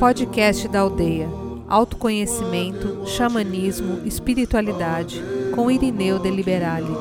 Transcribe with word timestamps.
Podcast 0.00 0.66
da 0.66 0.80
Aldeia. 0.80 1.28
Autoconhecimento, 1.68 3.06
xamanismo, 3.06 4.04
espiritualidade, 4.04 5.22
com 5.54 5.70
Irineu 5.70 6.18
de 6.18 6.28
Liberale. 6.28 6.92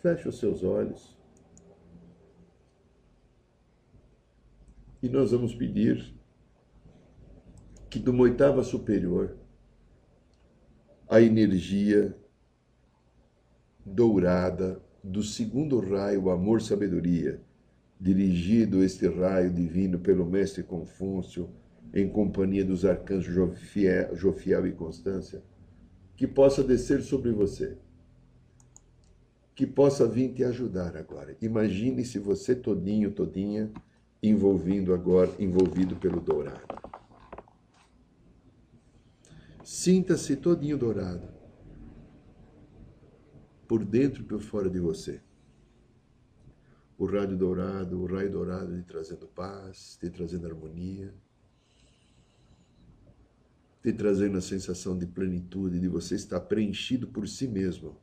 Feche 0.00 0.28
os 0.28 0.38
seus 0.38 0.62
olhos. 0.62 1.16
E 5.02 5.08
nós 5.08 5.32
vamos 5.32 5.52
pedir 5.52 6.14
que 7.90 7.98
de 7.98 8.08
uma 8.08 8.22
oitava 8.22 8.62
superior 8.62 9.36
a 11.08 11.20
energia 11.20 12.16
dourada 13.84 14.80
do 15.02 15.22
segundo 15.22 15.78
raio, 15.80 16.30
amor 16.30 16.62
sabedoria, 16.62 17.40
dirigido 18.00 18.82
este 18.82 19.06
raio 19.06 19.50
divino 19.52 19.98
pelo 19.98 20.24
mestre 20.24 20.62
Confúcio, 20.62 21.50
em 21.92 22.08
companhia 22.08 22.64
dos 22.64 22.84
arcanjos 22.84 23.32
Jofiel, 23.32 24.16
Jofiel 24.16 24.66
e 24.66 24.72
Constância, 24.72 25.42
que 26.16 26.26
possa 26.26 26.64
descer 26.64 27.02
sobre 27.02 27.30
você, 27.30 27.76
que 29.54 29.66
possa 29.66 30.08
vir 30.08 30.32
te 30.32 30.42
ajudar 30.42 30.96
agora. 30.96 31.36
Imagine 31.40 32.04
se 32.04 32.18
você 32.18 32.54
todinho, 32.54 33.12
todinha, 33.12 33.70
envolvido 34.22 34.92
agora, 34.94 35.30
envolvido 35.38 35.94
pelo 35.96 36.20
dourado. 36.20 36.93
Sinta-se 39.64 40.36
todinho 40.36 40.76
dourado 40.76 41.26
por 43.66 43.82
dentro 43.82 44.22
e 44.22 44.26
por 44.26 44.42
fora 44.42 44.68
de 44.68 44.78
você. 44.78 45.22
O 46.98 47.06
raio 47.06 47.34
dourado, 47.34 47.98
o 47.98 48.04
raio 48.04 48.30
dourado 48.30 48.76
te 48.76 48.82
trazendo 48.82 49.26
paz, 49.26 49.96
te 49.98 50.10
trazendo 50.10 50.46
harmonia, 50.46 51.14
te 53.82 53.90
trazendo 53.90 54.36
a 54.36 54.42
sensação 54.42 54.98
de 54.98 55.06
plenitude, 55.06 55.80
de 55.80 55.88
você 55.88 56.14
estar 56.14 56.40
preenchido 56.40 57.08
por 57.08 57.26
si 57.26 57.48
mesmo, 57.48 57.98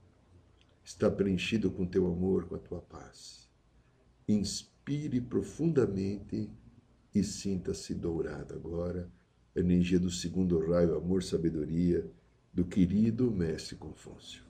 estar 0.83 1.11
preenchido 1.11 1.69
com 1.69 1.85
teu 1.85 2.07
amor, 2.07 2.47
com 2.47 2.55
a 2.55 2.59
tua 2.59 2.81
paz. 2.81 3.47
Inspire 4.27 5.21
profundamente 5.21 6.49
e 7.13 7.23
sinta-se 7.23 7.93
dourado 7.93 8.55
agora, 8.55 9.07
energia 9.55 9.99
do 9.99 10.09
segundo 10.09 10.59
raio, 10.59 10.95
amor, 10.95 11.23
sabedoria, 11.23 12.05
do 12.53 12.65
querido 12.65 13.31
Mestre 13.31 13.75
Confúcio. 13.75 14.43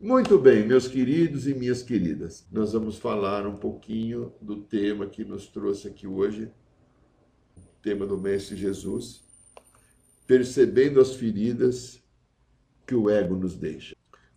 Muito 0.00 0.38
bem, 0.38 0.64
meus 0.64 0.86
queridos 0.86 1.48
e 1.48 1.54
minhas 1.54 1.82
queridas, 1.82 2.46
nós 2.52 2.72
vamos 2.72 2.98
falar 2.98 3.44
um 3.48 3.56
pouquinho 3.56 4.32
do 4.40 4.62
tema 4.62 5.08
que 5.08 5.24
nos 5.24 5.48
trouxe 5.48 5.88
aqui 5.88 6.06
hoje, 6.06 6.52
o 7.56 7.82
tema 7.82 8.06
do 8.06 8.16
Mestre 8.16 8.56
Jesus, 8.56 9.24
percebendo 10.24 11.00
as 11.00 11.16
feridas 11.16 12.00
que 12.86 12.94
o 12.94 13.10
ego 13.10 13.34
nos 13.34 13.56
deixa. 13.56 13.96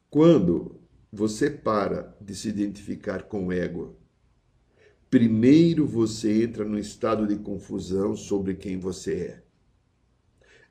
Quando 0.09 0.80
você 1.11 1.49
para 1.49 2.15
de 2.21 2.33
se 2.33 2.47
identificar 2.47 3.23
com 3.23 3.47
o 3.47 3.51
ego, 3.51 3.97
primeiro 5.09 5.85
você 5.85 6.43
entra 6.43 6.63
num 6.63 6.77
estado 6.77 7.27
de 7.27 7.35
confusão 7.35 8.15
sobre 8.15 8.55
quem 8.55 8.79
você 8.79 9.13
é. 9.13 9.43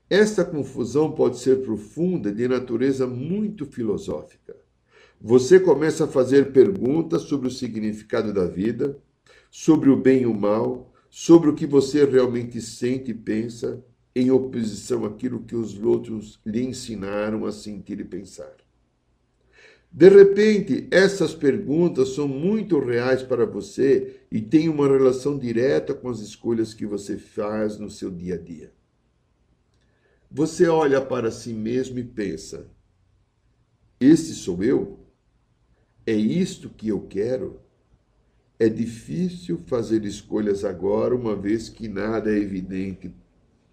Esta 0.08 0.44
confusão 0.44 1.12
pode 1.12 1.38
ser 1.38 1.62
profunda, 1.62 2.32
de 2.32 2.48
natureza 2.48 3.06
muito 3.06 3.66
filosófica. 3.66 4.56
Você 5.20 5.60
começa 5.60 6.04
a 6.04 6.08
fazer 6.08 6.52
perguntas 6.52 7.22
sobre 7.22 7.46
o 7.46 7.50
significado 7.50 8.32
da 8.32 8.46
vida, 8.46 8.98
sobre 9.50 9.90
o 9.90 9.96
bem 9.96 10.22
e 10.22 10.26
o 10.26 10.34
mal, 10.34 10.90
sobre 11.10 11.50
o 11.50 11.54
que 11.54 11.66
você 11.66 12.04
realmente 12.06 12.62
sente 12.62 13.10
e 13.10 13.14
pensa, 13.14 13.84
em 14.16 14.30
oposição 14.30 15.04
àquilo 15.04 15.44
que 15.44 15.54
os 15.54 15.78
outros 15.78 16.40
lhe 16.44 16.62
ensinaram 16.62 17.44
a 17.44 17.52
sentir 17.52 18.00
e 18.00 18.04
pensar. 18.04 18.59
De 19.92 20.08
repente, 20.08 20.86
essas 20.90 21.34
perguntas 21.34 22.10
são 22.10 22.28
muito 22.28 22.78
reais 22.78 23.24
para 23.24 23.44
você 23.44 24.20
e 24.30 24.40
têm 24.40 24.68
uma 24.68 24.86
relação 24.86 25.36
direta 25.36 25.92
com 25.92 26.08
as 26.08 26.20
escolhas 26.20 26.72
que 26.72 26.86
você 26.86 27.18
faz 27.18 27.76
no 27.76 27.90
seu 27.90 28.08
dia 28.08 28.36
a 28.36 28.38
dia. 28.38 28.72
Você 30.30 30.68
olha 30.68 31.00
para 31.00 31.32
si 31.32 31.52
mesmo 31.52 31.98
e 31.98 32.04
pensa: 32.04 32.68
Este 33.98 34.32
sou 34.32 34.62
eu? 34.62 35.00
É 36.06 36.12
isto 36.12 36.70
que 36.70 36.88
eu 36.88 37.00
quero? 37.08 37.60
É 38.60 38.68
difícil 38.68 39.58
fazer 39.66 40.04
escolhas 40.04 40.64
agora, 40.64 41.16
uma 41.16 41.34
vez 41.34 41.68
que 41.68 41.88
nada 41.88 42.30
é 42.30 42.36
evidente 42.36 43.12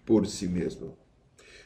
por 0.04 0.26
si 0.26 0.48
mesmo. 0.48 0.98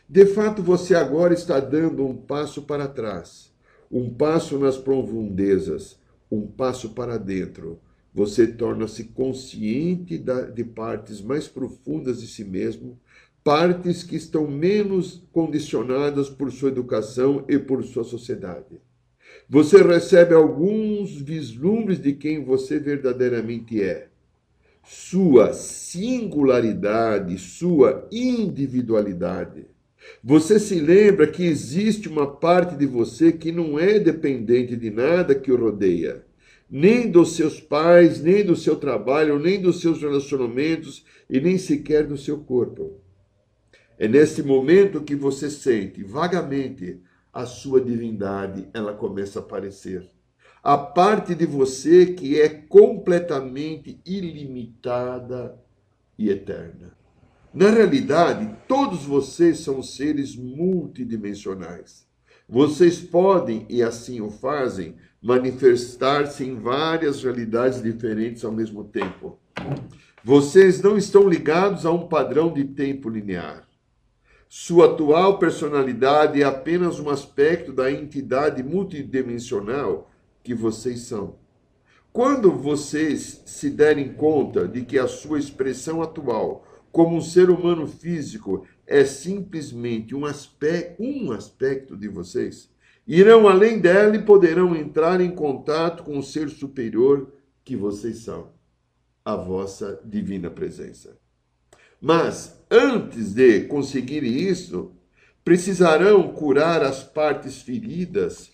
De 0.10 0.26
fato, 0.26 0.62
você 0.62 0.94
agora 0.94 1.34
está 1.34 1.58
dando 1.60 2.06
um 2.06 2.18
passo 2.18 2.64
para 2.64 2.88
trás 2.88 3.51
um 3.92 4.10
passo 4.10 4.58
nas 4.58 4.78
profundezas, 4.78 6.00
um 6.32 6.48
passo 6.48 6.92
para 6.92 7.18
dentro. 7.18 7.80
Você 8.14 8.48
torna-se 8.48 9.06
consciente 9.06 10.18
de 10.54 10.64
partes 10.64 11.22
mais 11.22 11.48
profundas 11.48 12.22
de 12.22 12.28
si 12.28 12.44
mesmo, 12.44 13.00
partes 13.44 14.04
que 14.04 14.16
estão 14.16 14.48
menos 14.48 15.24
condicionadas 15.32 16.30
por 16.30 16.52
sua 16.52 16.70
educação 16.70 17.44
e 17.50 17.58
por 17.58 17.84
sua 17.84 18.04
sociedade. 18.04 18.80
Você 19.50 19.82
recebe 19.82 20.34
alguns 20.34 21.14
vislumbres 21.22 22.02
de 22.02 22.14
quem 22.14 22.44
você 22.44 22.80
verdadeiramente 22.80 23.82
é. 23.82 24.10
Sua 24.84 25.54
singularidade, 25.54 27.38
sua 27.38 28.08
individualidade. 28.12 29.66
Você 30.24 30.60
se 30.60 30.80
lembra 30.80 31.28
que 31.28 31.44
existe 31.44 32.08
uma 32.08 32.28
parte 32.28 32.76
de 32.76 32.86
você 32.86 33.32
que 33.32 33.52
não 33.52 33.80
é 33.80 34.00
dependente 34.00 34.76
de 34.76 34.90
nada 34.90 35.36
que 35.36 35.52
o 35.52 35.58
rodeia, 35.58 36.26
nem 36.70 37.10
dos 37.10 37.36
seus 37.36 37.60
pais, 37.60 38.22
nem 38.22 38.46
do 38.46 38.56
seu 38.56 38.76
trabalho, 38.76 39.40
nem 39.40 39.62
dos 39.62 39.82
seus 39.82 40.02
relacionamentos 40.02 41.06
e 41.30 41.40
nem 41.40 41.58
sequer 41.58 42.06
do 42.06 42.18
seu 42.18 42.40
corpo. 42.40 43.00
É 43.98 44.08
nesse 44.08 44.42
momento 44.42 45.02
que 45.02 45.16
você 45.16 45.50
sente 45.50 46.04
vagamente 46.04 47.00
a 47.34 47.46
sua 47.46 47.80
divindade, 47.80 48.68
ela 48.74 48.94
começa 48.94 49.40
a 49.40 49.42
aparecer. 49.42 50.10
A 50.64 50.78
parte 50.78 51.34
de 51.34 51.46
você 51.46 52.08
que 52.08 52.40
é 52.40 52.50
completamente 52.50 54.00
ilimitada 54.06 55.58
e 56.18 56.30
eterna. 56.30 57.01
Na 57.54 57.70
realidade, 57.70 58.50
todos 58.66 59.04
vocês 59.04 59.60
são 59.60 59.84
seres 59.84 60.38
multidimensionais. 60.38 62.08
Vocês 62.48 63.02
podem, 63.02 63.66
e 63.70 63.84
assim 63.84 64.22
o 64.22 64.30
fazem, 64.30 64.96
manifestar-se 65.22 66.46
em 66.46 66.58
várias 66.58 67.22
realidades 67.22 67.84
diferentes 67.84 68.46
ao 68.46 68.54
mesmo 68.54 68.86
tempo. 68.86 69.38
Vocês 70.24 70.82
não 70.82 70.98
estão 70.98 71.28
ligados 71.28 71.86
a 71.86 71.92
um 71.92 72.08
padrão 72.08 72.54
de 72.54 72.64
tempo 72.64 73.10
linear. 73.10 73.68
Sua 74.48 74.86
atual 74.86 75.38
personalidade 75.38 76.42
é 76.42 76.46
apenas 76.46 77.00
um 77.02 77.10
aspecto 77.10 77.74
da 77.74 77.92
entidade 77.92 78.64
multidimensional 78.64 80.10
que 80.42 80.54
vocês 80.54 81.02
são. 81.02 81.36
Quando 82.14 82.52
vocês 82.52 83.42
se 83.46 83.70
derem 83.70 84.14
conta 84.14 84.68
de 84.68 84.84
que 84.84 84.98
a 84.98 85.08
sua 85.08 85.40
expressão 85.40 86.02
atual 86.02 86.66
como 86.92 87.16
um 87.16 87.22
ser 87.22 87.50
humano 87.50 87.88
físico 87.88 88.66
é 88.86 89.06
simplesmente 89.06 90.14
um 90.14 90.26
aspecto, 90.26 91.02
um 91.02 91.32
aspecto 91.32 91.96
de 91.96 92.08
vocês, 92.08 92.70
irão 93.08 93.48
além 93.48 93.80
dela 93.80 94.16
e 94.16 94.24
poderão 94.24 94.76
entrar 94.76 95.22
em 95.22 95.32
contato 95.32 96.04
com 96.04 96.18
o 96.18 96.24
ser 96.24 96.50
superior 96.50 97.32
que 97.64 97.76
vocês 97.76 98.20
são, 98.20 98.52
a 99.24 99.36
vossa 99.36 100.02
divina 100.04 100.50
presença. 100.50 101.18
Mas 102.00 102.60
antes 102.70 103.34
de 103.34 103.62
conseguirem 103.62 104.34
isso, 104.34 104.92
precisarão 105.44 106.34
curar 106.34 106.84
as 106.84 107.04
partes 107.04 107.62
feridas 107.62 108.52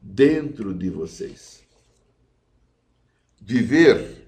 dentro 0.00 0.74
de 0.74 0.90
vocês. 0.90 1.62
Viver 3.40 4.27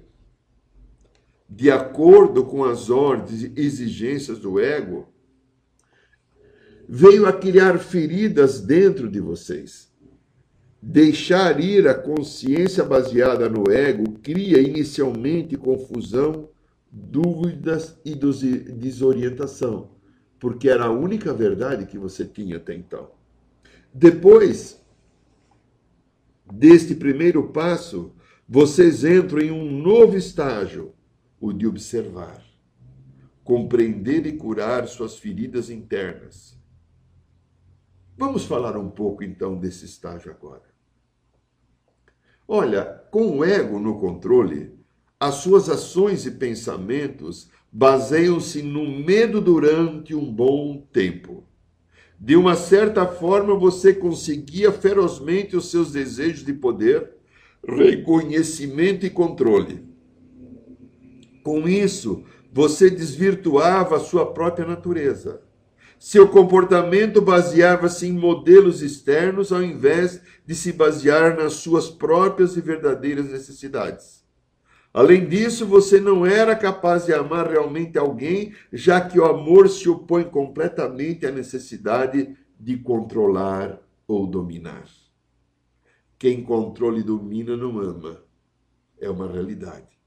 de 1.50 1.69
acordo 1.69 2.44
com 2.44 2.62
as 2.62 2.88
ordens 2.88 3.43
e 3.43 3.52
exigências 3.56 4.38
do 4.38 4.61
ego, 4.61 5.08
veio 6.88 7.26
a 7.26 7.32
criar 7.32 7.76
feridas 7.81 8.61
dentro 8.61 9.11
de 9.11 9.19
vocês. 9.19 9.91
Deixar 10.81 11.61
ir 11.61 11.88
a 11.88 11.94
consciência 11.94 12.85
baseada 12.85 13.49
no 13.49 13.70
ego 13.70 14.12
cria 14.23 14.61
inicialmente 14.61 15.56
confusão, 15.56 16.49
dúvidas 16.91 17.99
e 18.05 18.14
desorientação, 18.14 19.91
porque 20.38 20.69
era 20.69 20.85
a 20.85 20.91
única 20.91 21.35
verdade 21.35 21.85
que 21.85 21.99
você 21.99 22.25
tinha 22.25 22.58
até 22.58 22.75
então. 22.75 23.11
Depois 23.93 24.81
deste 26.50 26.94
primeiro 26.94 27.49
passo, 27.49 28.12
vocês 28.49 29.05
entram 29.05 29.41
em 29.41 29.50
um 29.50 29.70
novo 29.70 30.17
estágio, 30.17 30.93
o 31.41 31.53
de 31.53 31.67
observar, 31.67 32.45
compreender 33.43 34.27
e 34.27 34.37
curar 34.37 34.87
suas 34.87 35.17
feridas 35.19 35.71
internas. 35.71 36.59
Vamos 38.17 38.45
falar 38.45 38.77
um 38.77 38.91
pouco 38.91 39.25
então 39.25 39.57
desse 39.57 39.87
estágio 39.87 40.31
agora. 40.31 40.69
Olha, 42.47 42.85
com 43.11 43.39
o 43.39 43.45
ego 43.45 43.79
no 43.79 43.99
controle, 43.99 44.79
as 45.19 45.37
suas 45.37 45.69
ações 45.69 46.27
e 46.27 46.31
pensamentos 46.33 47.51
baseiam-se 47.73 48.63
no 48.63 48.85
medo 48.87 49.41
durante 49.41 50.15
um 50.15 50.31
bom 50.31 50.87
tempo. 50.93 51.45
De 52.19 52.37
uma 52.37 52.57
certa 52.57 53.07
forma, 53.07 53.55
você 53.59 53.95
conseguia 53.95 54.71
ferozmente 54.71 55.57
os 55.57 55.71
seus 55.71 55.93
desejos 55.93 56.45
de 56.45 56.53
poder, 56.53 57.17
reconhecimento 57.67 59.07
e 59.07 59.11
controle. 59.11 59.90
Com 61.43 61.69
isso, 61.69 62.25
você 62.53 62.91
desvirtuava 62.91 63.97
a 63.97 64.01
sua 64.01 64.33
própria 64.33 64.67
natureza. 64.67 65.43
Seu 65.99 66.29
comportamento 66.29 67.21
baseava-se 67.21 68.07
em 68.07 68.13
modelos 68.13 68.81
externos 68.81 69.53
ao 69.53 69.63
invés 69.63 70.21
de 70.47 70.55
se 70.55 70.73
basear 70.73 71.37
nas 71.37 71.55
suas 71.55 71.91
próprias 71.91 72.57
e 72.57 72.61
verdadeiras 72.61 73.31
necessidades. 73.31 74.25
Além 74.93 75.29
disso, 75.29 75.67
você 75.67 76.01
não 76.01 76.27
era 76.27 76.57
capaz 76.57 77.07
de 77.07 77.13
amar 77.13 77.49
realmente 77.49 77.97
alguém, 77.97 78.55
já 78.73 79.01
que 79.01 79.21
o 79.21 79.25
amor 79.25 79.69
se 79.69 79.89
opõe 79.89 80.25
completamente 80.25 81.27
à 81.27 81.31
necessidade 81.31 82.35
de 82.59 82.77
controlar 82.79 83.79
ou 84.09 84.27
dominar. 84.27 84.87
Quem 86.19 86.43
controla 86.43 86.99
e 86.99 87.03
domina 87.03 87.57
não 87.57 87.79
ama. 87.79 88.23
É 88.99 89.09
uma 89.09 89.31
realidade. 89.31 90.00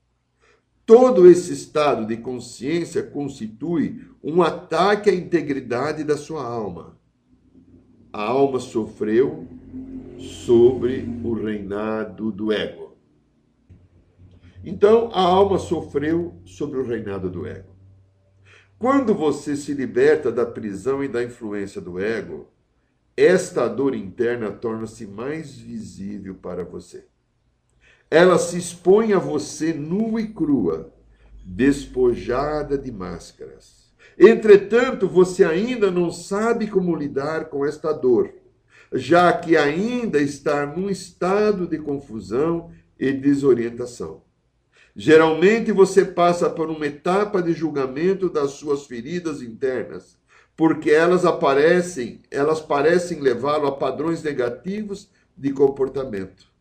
Todo 0.85 1.29
esse 1.29 1.53
estado 1.53 2.05
de 2.05 2.17
consciência 2.17 3.01
constitui 3.01 4.05
um 4.21 4.41
ataque 4.41 5.09
à 5.09 5.13
integridade 5.13 6.03
da 6.03 6.17
sua 6.17 6.45
alma. 6.45 6.97
A 8.11 8.23
alma 8.23 8.59
sofreu 8.59 9.47
sobre 10.19 11.07
o 11.23 11.33
reinado 11.33 12.31
do 12.31 12.51
ego. 12.51 12.97
Então, 14.63 15.09
a 15.13 15.21
alma 15.21 15.57
sofreu 15.57 16.35
sobre 16.45 16.79
o 16.79 16.85
reinado 16.85 17.29
do 17.29 17.45
ego. 17.45 17.73
Quando 18.77 19.13
você 19.13 19.55
se 19.55 19.73
liberta 19.73 20.31
da 20.31 20.45
prisão 20.45 21.01
e 21.01 21.07
da 21.07 21.23
influência 21.23 21.79
do 21.79 21.97
ego, 21.97 22.51
esta 23.15 23.67
dor 23.69 23.95
interna 23.95 24.51
torna-se 24.51 25.07
mais 25.07 25.55
visível 25.55 26.35
para 26.35 26.65
você. 26.65 27.07
Ela 28.13 28.37
se 28.37 28.59
expõe 28.59 29.11
a 29.11 29.17
você 29.17 29.73
nua 29.73 30.21
e 30.21 30.27
crua, 30.27 30.93
despojada 31.43 32.77
de 32.77 32.91
máscaras. 32.91 33.91
Entretanto, 34.15 35.07
você 35.07 35.43
ainda 35.43 35.89
não 35.89 36.11
sabe 36.11 36.67
como 36.67 36.95
lidar 36.95 37.45
com 37.45 37.65
esta 37.65 37.91
dor, 37.91 38.31
já 38.93 39.33
que 39.33 39.57
ainda 39.57 40.21
está 40.21 40.63
num 40.63 40.91
estado 40.91 41.65
de 41.65 41.79
confusão 41.79 42.69
e 42.99 43.11
desorientação. 43.11 44.21
Geralmente 44.95 45.71
você 45.71 46.05
passa 46.05 46.47
por 46.51 46.69
uma 46.69 46.85
etapa 46.85 47.41
de 47.41 47.51
julgamento 47.51 48.29
das 48.29 48.51
suas 48.51 48.85
feridas 48.85 49.41
internas, 49.41 50.19
porque 50.55 50.91
elas 50.91 51.25
aparecem, 51.25 52.21
elas 52.29 52.61
parecem 52.61 53.21
levá-lo 53.21 53.65
a 53.65 53.71
padrões 53.71 54.21
negativos 54.21 55.09
de 55.35 55.51
comportamento. 55.51 56.52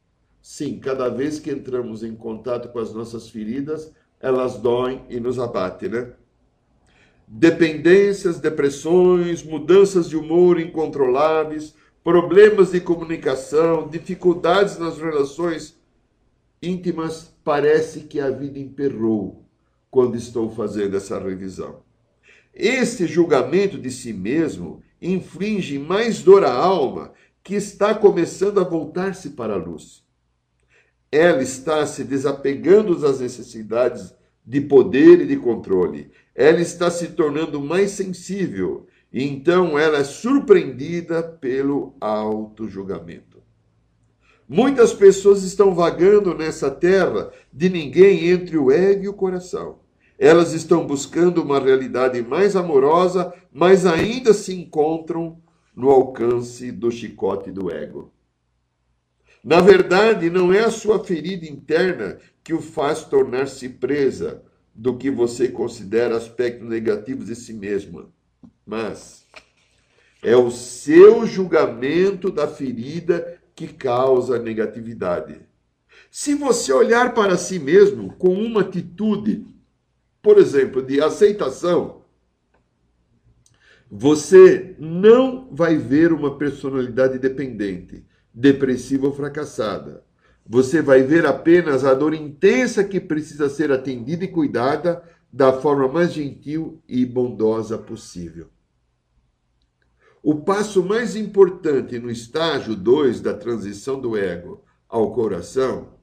Sim, 0.43 0.81
cada 0.81 1.09
vez 1.09 1.39
que 1.39 1.53
entramos 1.53 2.03
em 2.03 2.17
contato 2.17 2.69
com 2.71 2.81
as 2.81 2.93
nossas 2.93 3.31
feridas, 3.31 3.93
elas 4.21 4.57
doem 4.57 5.03
e 5.09 5.21
nos 5.21 5.39
abatem, 5.39 5.89
né? 5.89 6.13
Dependências, 7.29 8.41
depressões, 8.41 9.45
mudanças 9.45 10.09
de 10.09 10.17
humor 10.17 10.59
incontroláveis, 10.59 11.75
problemas 12.03 12.73
de 12.73 12.81
comunicação, 12.81 13.89
dificuldades 13.89 14.77
nas 14.79 14.99
relações 14.99 15.81
íntimas, 16.61 17.33
parece 17.45 18.01
que 18.01 18.21
a 18.21 18.29
vida 18.29 18.59
emperrou 18.59 19.45
quando 19.91 20.17
estou 20.17 20.51
fazendo 20.51 20.97
essa 20.97 21.21
revisão. 21.21 21.83
Este 22.53 23.07
julgamento 23.07 23.79
de 23.79 23.91
si 23.93 24.13
mesmo 24.13 24.83
inflige 25.01 25.79
mais 25.79 26.21
dor 26.21 26.45
à 26.45 26.53
alma 26.53 27.13
que 27.45 27.55
está 27.55 27.95
começando 27.95 28.61
a 28.61 28.65
voltar-se 28.65 29.31
para 29.31 29.55
a 29.55 29.57
luz. 29.57 30.03
Ela 31.13 31.43
está 31.43 31.87
se 31.87 32.03
desapegando 32.03 32.99
das 32.99 33.21
necessidades 33.21 34.15
de 34.45 34.63
poder 34.63 35.21
e 35.21 35.27
de 35.27 35.37
controle. 35.37 36.11
Ela 36.35 36.61
está 36.61 36.91
se 36.91 37.09
tornando 37.09 37.61
mais 37.61 37.91
sensível 37.91 38.87
e 39.13 39.23
então 39.23 39.79
ela 39.79 39.99
é 39.99 40.05
surpreendida 40.05 41.23
pelo 41.23 41.95
auto-julgamento. 42.01 43.43
Muitas 44.49 44.93
pessoas 44.93 45.43
estão 45.43 45.75
vagando 45.75 46.35
nessa 46.35 46.71
terra 46.71 47.31
de 47.53 47.69
ninguém 47.69 48.29
entre 48.31 48.57
o 48.57 48.73
ego 48.73 49.05
e 49.05 49.09
o 49.09 49.15
coração. 49.15 49.81
Elas 50.19 50.53
estão 50.53 50.87
buscando 50.87 51.43
uma 51.43 51.61
realidade 51.61 52.23
mais 52.23 52.57
amorosa, 52.57 53.33
mas 53.53 53.85
ainda 53.85 54.33
se 54.33 54.55
encontram 54.55 55.39
no 55.75 55.91
alcance 55.91 56.71
do 56.71 56.91
chicote 56.91 57.51
do 57.51 57.71
ego. 57.71 58.11
Na 59.45 59.61
verdade, 59.61 60.31
não 60.31 60.53
é 60.53 60.61
a 60.61 60.71
sua 60.71 61.03
ferida 61.03 61.47
interna 61.47 62.19
que 62.45 62.55
o 62.55 62.61
faz 62.61 63.05
tornar-se 63.05 63.69
presa 63.69 64.43
do 64.75 64.97
que 64.97 65.11
você 65.11 65.49
considera 65.49 66.17
aspectos 66.17 66.69
negativos 66.69 67.27
de 67.27 67.35
si 67.35 67.53
mesma, 67.53 68.09
mas 68.65 69.27
é 70.23 70.37
o 70.37 70.51
seu 70.51 71.27
julgamento 71.27 72.31
da 72.31 72.47
ferida 72.47 73.41
que 73.55 73.67
causa 73.67 74.39
negatividade. 74.39 75.41
Se 76.11 76.35
você 76.35 76.73
olhar 76.73 77.13
para 77.13 77.37
si 77.37 77.59
mesmo 77.59 78.15
com 78.15 78.35
uma 78.35 78.61
atitude, 78.61 79.45
por 80.23 80.39
exemplo, 80.39 80.83
de 80.83 81.01
aceitação, 81.01 82.03
você 83.91 84.77
não 84.79 85.49
vai 85.51 85.77
ver 85.77 86.13
uma 86.13 86.39
personalidade 86.39 87.19
dependente, 87.19 88.05
depressiva 88.33 89.07
ou 89.07 89.15
fracassada. 89.15 90.05
Você 90.47 90.83
vai 90.83 91.03
ver 91.03 91.25
apenas 91.27 91.85
a 91.85 91.95
dor 91.95 92.15
intensa 92.15 92.83
que 92.83 93.01
precisa 93.01 93.49
ser 93.49 93.71
atendida 93.71 94.25
e 94.25 94.29
cuidada 94.29 95.03
da 95.33 95.53
forma 95.53 95.89
mais 95.89 96.13
gentil 96.13 96.83
e 96.89 97.07
bondosa 97.07 97.79
possível. 97.79 98.49
O 100.23 100.37
passo 100.37 100.85
mais 100.85 101.17
importante 101.17 101.99
no 101.99 102.11
estágio 102.11 102.77
2 102.77 103.21
da 103.21 103.35
transição 103.35 104.01
do 104.01 104.17
ego 104.17 104.63
ao 104.89 105.13
coração 105.13 105.95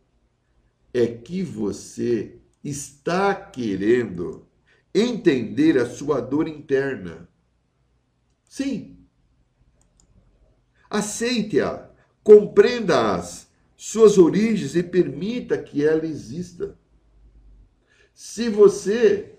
é 0.94 1.08
que 1.08 1.42
você 1.42 2.40
está 2.64 3.34
querendo 3.34 4.46
entender 4.94 5.78
a 5.78 5.86
sua 5.86 6.20
dor 6.20 6.48
interna. 6.48 7.30
Sim. 8.44 8.98
Aceite-a, 10.90 11.88
compreenda 12.30 13.16
as 13.16 13.50
suas 13.76 14.20
origens 14.20 14.76
e 14.76 14.84
permita 14.84 15.58
que 15.58 15.84
ela 15.84 16.06
exista. 16.06 16.78
Se 18.14 18.50
você 18.50 19.34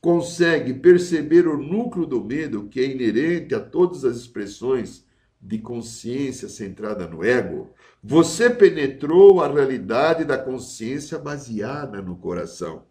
consegue 0.00 0.72
perceber 0.74 1.48
o 1.48 1.58
núcleo 1.58 2.06
do 2.06 2.22
medo 2.22 2.68
que 2.68 2.78
é 2.78 2.84
inerente 2.84 3.56
a 3.56 3.60
todas 3.60 4.04
as 4.04 4.18
expressões 4.18 5.04
de 5.40 5.58
consciência 5.58 6.48
centrada 6.48 7.08
no 7.08 7.24
ego, 7.24 7.74
você 8.00 8.48
penetrou 8.48 9.42
a 9.42 9.52
realidade 9.52 10.24
da 10.24 10.38
consciência 10.38 11.18
baseada 11.18 12.00
no 12.00 12.14
coração. 12.14 12.84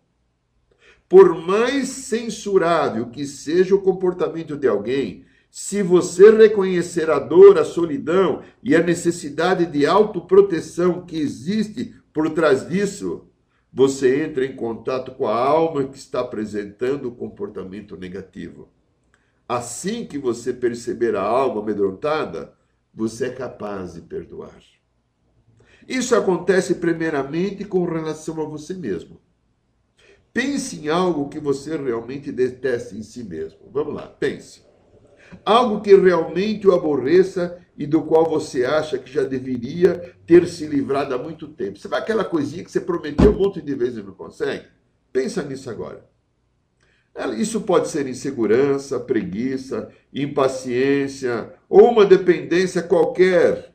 Por 1.07 1.41
mais 1.47 1.87
censurável 1.87 3.09
que 3.11 3.25
seja 3.25 3.73
o 3.73 3.81
comportamento 3.81 4.57
de 4.57 4.67
alguém, 4.67 5.23
se 5.49 5.81
você 5.81 6.29
reconhecer 6.29 7.09
a 7.09 7.17
dor, 7.17 7.57
a 7.57 7.65
solidão 7.65 8.43
e 8.61 8.75
a 8.75 8.83
necessidade 8.83 9.65
de 9.65 9.85
autoproteção 9.85 11.05
que 11.05 11.17
existe 11.17 11.95
por 12.13 12.29
trás 12.31 12.67
disso, 12.69 13.27
você 13.73 14.23
entra 14.23 14.45
em 14.45 14.55
contato 14.55 15.11
com 15.13 15.27
a 15.27 15.35
alma 15.35 15.85
que 15.85 15.97
está 15.97 16.21
apresentando 16.21 17.07
o 17.07 17.15
comportamento 17.15 17.97
negativo. 17.97 18.69
Assim 19.47 20.05
que 20.05 20.19
você 20.19 20.53
perceber 20.53 21.15
a 21.15 21.23
alma 21.23 21.61
amedrontada, 21.61 22.53
você 22.93 23.27
é 23.27 23.29
capaz 23.31 23.93
de 23.93 24.01
perdoar. 24.01 24.59
Isso 25.87 26.15
acontece 26.15 26.75
primeiramente 26.75 27.65
com 27.65 27.83
relação 27.85 28.39
a 28.39 28.45
você 28.45 28.75
mesmo. 28.75 29.19
Pense 30.31 30.79
em 30.79 30.89
algo 30.89 31.29
que 31.29 31.39
você 31.39 31.75
realmente 31.75 32.31
detesta 32.31 32.95
em 32.95 33.01
si 33.01 33.23
mesmo. 33.23 33.59
Vamos 33.71 33.95
lá, 33.95 34.05
pense. 34.05 34.68
Algo 35.45 35.81
que 35.81 35.95
realmente 35.95 36.67
o 36.67 36.73
aborreça 36.73 37.59
e 37.77 37.87
do 37.87 38.03
qual 38.03 38.29
você 38.29 38.65
acha 38.65 38.97
que 38.97 39.11
já 39.11 39.23
deveria 39.23 40.13
ter 40.25 40.47
se 40.47 40.65
livrado 40.65 41.15
há 41.15 41.17
muito 41.17 41.47
tempo. 41.47 41.79
Sabe 41.79 41.95
aquela 41.95 42.25
coisinha 42.25 42.63
que 42.63 42.71
você 42.71 42.81
prometeu 42.81 43.31
um 43.31 43.37
monte 43.37 43.61
de 43.61 43.73
vezes 43.73 43.99
e 43.99 44.03
não 44.03 44.13
consegue? 44.13 44.65
Pensa 45.13 45.41
nisso 45.43 45.69
agora. 45.69 46.07
Isso 47.37 47.61
pode 47.61 47.89
ser 47.89 48.07
insegurança, 48.07 48.99
preguiça, 48.99 49.89
impaciência 50.13 51.53
ou 51.67 51.89
uma 51.89 52.05
dependência 52.05 52.81
qualquer. 52.81 53.73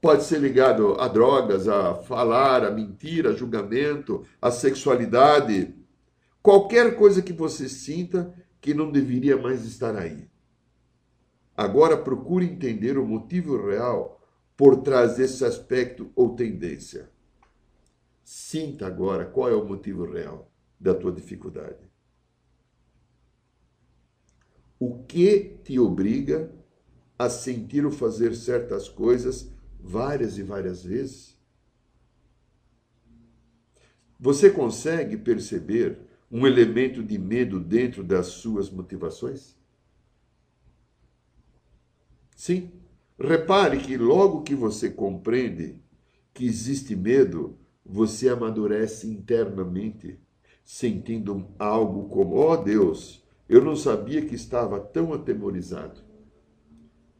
Pode 0.00 0.24
ser 0.24 0.40
ligado 0.40 1.00
a 1.00 1.06
drogas, 1.06 1.68
a 1.68 1.94
falar, 1.94 2.64
a 2.64 2.70
mentira, 2.70 3.30
a 3.30 3.34
julgamento, 3.34 4.24
a 4.40 4.50
sexualidade. 4.50 5.74
Qualquer 6.42 6.96
coisa 6.96 7.22
que 7.22 7.32
você 7.32 7.68
sinta 7.68 8.34
que 8.60 8.74
não 8.74 8.90
deveria 8.90 9.36
mais 9.36 9.64
estar 9.64 9.96
aí. 9.96 10.28
Agora 11.62 11.96
procure 11.96 12.44
entender 12.44 12.98
o 12.98 13.06
motivo 13.06 13.68
real 13.68 14.20
por 14.56 14.82
trás 14.82 15.16
desse 15.16 15.44
aspecto 15.44 16.10
ou 16.16 16.34
tendência. 16.34 17.08
Sinta 18.24 18.84
agora 18.84 19.26
qual 19.26 19.48
é 19.48 19.54
o 19.54 19.64
motivo 19.64 20.04
real 20.04 20.50
da 20.80 20.92
tua 20.92 21.12
dificuldade. 21.12 21.88
O 24.76 25.04
que 25.04 25.56
te 25.62 25.78
obriga 25.78 26.52
a 27.16 27.30
sentir 27.30 27.86
ou 27.86 27.92
fazer 27.92 28.34
certas 28.34 28.88
coisas 28.88 29.48
várias 29.78 30.38
e 30.38 30.42
várias 30.42 30.82
vezes? 30.82 31.38
Você 34.18 34.50
consegue 34.50 35.16
perceber 35.16 36.00
um 36.28 36.44
elemento 36.44 37.04
de 37.04 37.16
medo 37.20 37.60
dentro 37.60 38.02
das 38.02 38.26
suas 38.26 38.68
motivações? 38.68 39.61
Sim. 42.42 42.72
Repare 43.20 43.78
que 43.78 43.96
logo 43.96 44.42
que 44.42 44.52
você 44.52 44.90
compreende 44.90 45.80
que 46.34 46.44
existe 46.44 46.96
medo, 46.96 47.56
você 47.86 48.28
amadurece 48.28 49.06
internamente, 49.06 50.18
sentindo 50.64 51.46
algo 51.56 52.08
como: 52.08 52.34
ó 52.34 52.54
oh 52.54 52.56
Deus, 52.56 53.24
eu 53.48 53.64
não 53.64 53.76
sabia 53.76 54.22
que 54.22 54.34
estava 54.34 54.80
tão 54.80 55.14
atemorizado. 55.14 56.00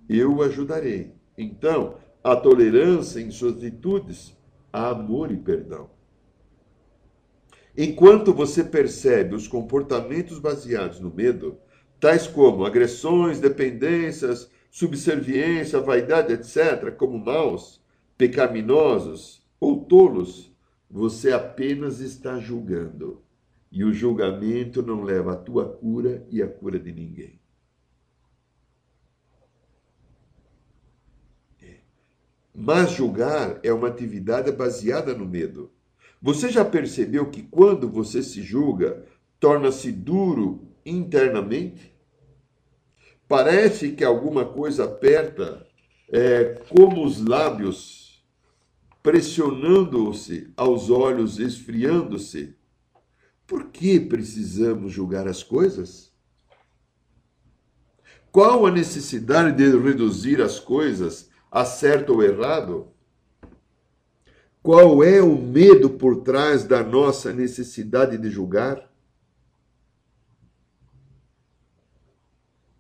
Eu 0.09 0.39
o 0.39 0.43
ajudarei. 0.43 1.15
Então, 1.39 1.99
a 2.25 2.35
tolerância 2.35 3.21
em 3.21 3.31
suas 3.31 3.59
atitudes, 3.59 4.37
amor 4.73 5.31
e 5.31 5.37
perdão. 5.37 5.89
Enquanto 7.79 8.35
você 8.35 8.65
percebe 8.65 9.37
os 9.37 9.47
comportamentos 9.47 10.41
baseados 10.41 10.99
no 10.99 11.15
medo, 11.15 11.59
tais 12.01 12.27
como 12.27 12.67
agressões, 12.67 13.39
dependências, 13.39 14.51
subserviência, 14.73 15.83
vaidade, 15.83 16.33
etc., 16.33 16.91
como 16.97 17.19
maus, 17.19 17.79
pecaminosos 18.17 19.47
ou 19.61 19.85
tolos, 19.85 20.51
você 20.91 21.31
apenas 21.31 22.01
está 22.01 22.39
julgando 22.39 23.23
e 23.71 23.85
o 23.85 23.93
julgamento 23.93 24.83
não 24.83 25.03
leva 25.03 25.35
à 25.35 25.37
tua 25.37 25.69
cura 25.69 26.27
e 26.31 26.43
à 26.43 26.49
cura 26.49 26.79
de 26.79 26.91
ninguém. 26.91 27.39
É. 31.61 31.77
Mas 32.55 32.93
julgar 32.93 33.61
é 33.63 33.73
uma 33.75 33.89
atividade 33.89 34.51
baseada 34.53 35.13
no 35.13 35.27
medo. 35.27 35.71
Você 36.21 36.51
já 36.51 36.65
percebeu 36.65 37.31
que 37.31 37.43
quando 37.43 37.91
você 37.91 38.23
se 38.23 38.41
julga, 38.43 39.05
torna-se 39.39 39.93
duro 39.93 40.67
internamente? 40.85 41.92
Parece 43.29 43.93
que 43.93 44.05
alguma 44.05 44.45
coisa 44.45 44.85
aperta, 44.85 45.67
é, 46.11 46.61
como 46.69 47.05
os 47.05 47.25
lábios, 47.25 48.23
pressionando-se 49.03 50.53
aos 50.57 50.91
olhos, 50.91 51.39
esfriando-se 51.39 52.55
por 53.47 53.71
que 53.71 54.01
precisamos 54.01 54.93
julgar 54.93 55.27
as 55.27 55.43
coisas? 55.43 56.13
Qual 58.31 58.67
a 58.67 58.71
necessidade 58.71 59.57
de 59.57 59.77
reduzir 59.77 60.41
as 60.41 60.59
coisas 60.59 61.29
a 61.51 61.65
certo 61.65 62.15
ou 62.15 62.23
errado? 62.23 62.89
Qual 64.63 65.03
é 65.03 65.21
o 65.21 65.37
medo 65.37 65.91
por 65.91 66.23
trás 66.23 66.65
da 66.65 66.83
nossa 66.83 67.33
necessidade 67.33 68.17
de 68.17 68.31
julgar? 68.31 68.92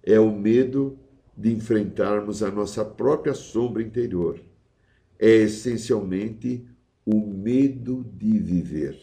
É 0.05 0.19
o 0.19 0.31
medo 0.31 0.99
de 1.37 1.53
enfrentarmos 1.53 2.43
a 2.43 2.51
nossa 2.51 2.85
própria 2.85 3.35
sombra 3.35 3.83
interior. 3.83 4.41
É 5.19 5.31
essencialmente 5.31 6.67
o 7.07 7.21
medo 7.21 8.05
de 8.15 8.39
viver. 8.39 8.99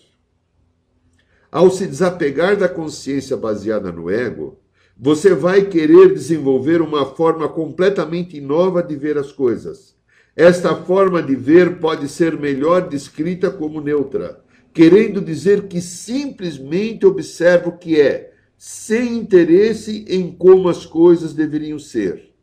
Ao 1.52 1.72
se 1.72 1.88
desapegar 1.88 2.56
da 2.56 2.70
consciência 2.70 3.36
baseada 3.36 3.92
no 3.92 4.10
ego, 4.10 4.60
você 4.98 5.34
vai 5.34 5.66
querer 5.66 6.14
desenvolver 6.14 6.82
uma 6.82 7.06
forma 7.06 7.48
completamente 7.48 8.40
nova 8.42 8.84
de 8.84 8.96
ver 8.96 9.18
as 9.18 9.32
coisas. 9.32 9.96
Esta 10.36 10.76
forma 10.76 11.24
de 11.24 11.36
ver 11.36 11.80
pode 11.80 12.08
ser 12.08 12.38
melhor 12.38 12.88
descrita 12.88 13.50
como 13.50 13.82
neutra, 13.82 14.44
querendo 14.74 15.22
dizer 15.22 15.68
que 15.68 15.82
simplesmente 15.82 17.06
observa 17.06 17.70
o 17.70 17.78
que 17.78 18.00
é, 18.00 18.29
sem 18.60 19.18
interesse 19.18 20.06
em 20.08 20.32
como 20.32 20.70
as 20.70 20.86
coisas 20.86 21.34
deveriam 21.34 21.80
ser. 21.80 22.36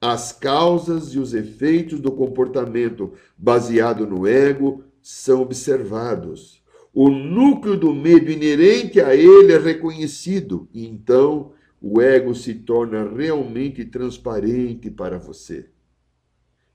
As 0.00 0.32
causas 0.32 1.12
e 1.12 1.18
os 1.18 1.34
efeitos 1.34 2.00
do 2.00 2.10
comportamento 2.10 3.12
baseado 3.36 4.06
no 4.06 4.26
ego 4.26 4.82
são 5.02 5.42
observados 5.42 6.60
o 6.92 7.08
núcleo 7.08 7.76
do 7.76 7.94
medo 7.94 8.30
inerente 8.30 9.00
a 9.00 9.14
ele 9.14 9.52
é 9.52 9.58
reconhecido, 9.58 10.68
então 10.74 11.52
o 11.80 12.00
ego 12.00 12.34
se 12.34 12.54
torna 12.54 13.08
realmente 13.08 13.84
transparente 13.84 14.90
para 14.90 15.16
você. 15.18 15.70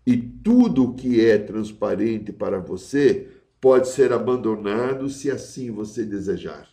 E 0.07 0.15
tudo 0.15 0.85
o 0.85 0.93
que 0.93 1.19
é 1.19 1.37
transparente 1.37 2.31
para 2.31 2.59
você 2.59 3.27
pode 3.59 3.89
ser 3.89 4.13
abandonado 4.13 5.09
se 5.09 5.29
assim 5.29 5.69
você 5.69 6.05
desejar. 6.05 6.69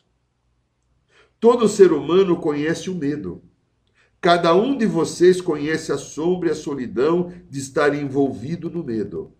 Todo 1.42 1.66
ser 1.66 1.92
humano 1.92 2.36
conhece 2.36 2.88
o 2.88 2.94
medo. 2.94 3.42
Cada 4.20 4.54
um 4.54 4.78
de 4.78 4.86
vocês 4.86 5.40
conhece 5.40 5.90
a 5.90 5.98
sombra 5.98 6.50
e 6.50 6.52
a 6.52 6.54
solidão 6.54 7.32
de 7.50 7.58
estar 7.58 7.92
envolvido 7.96 8.70
no 8.70 8.84
medo. 8.84 9.32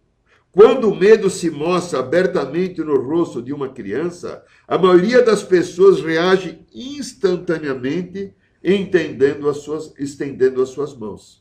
Quando 0.50 0.90
o 0.90 0.96
medo 0.96 1.30
se 1.30 1.48
mostra 1.48 2.00
abertamente 2.00 2.80
no 2.80 3.00
rosto 3.00 3.40
de 3.40 3.52
uma 3.52 3.68
criança, 3.68 4.44
a 4.66 4.76
maioria 4.76 5.22
das 5.22 5.44
pessoas 5.44 6.00
reage 6.00 6.66
instantaneamente, 6.74 8.34
entendendo 8.64 9.48
as 9.48 9.58
suas, 9.58 9.94
estendendo 9.96 10.60
as 10.60 10.70
suas 10.70 10.92
mãos. 10.96 11.40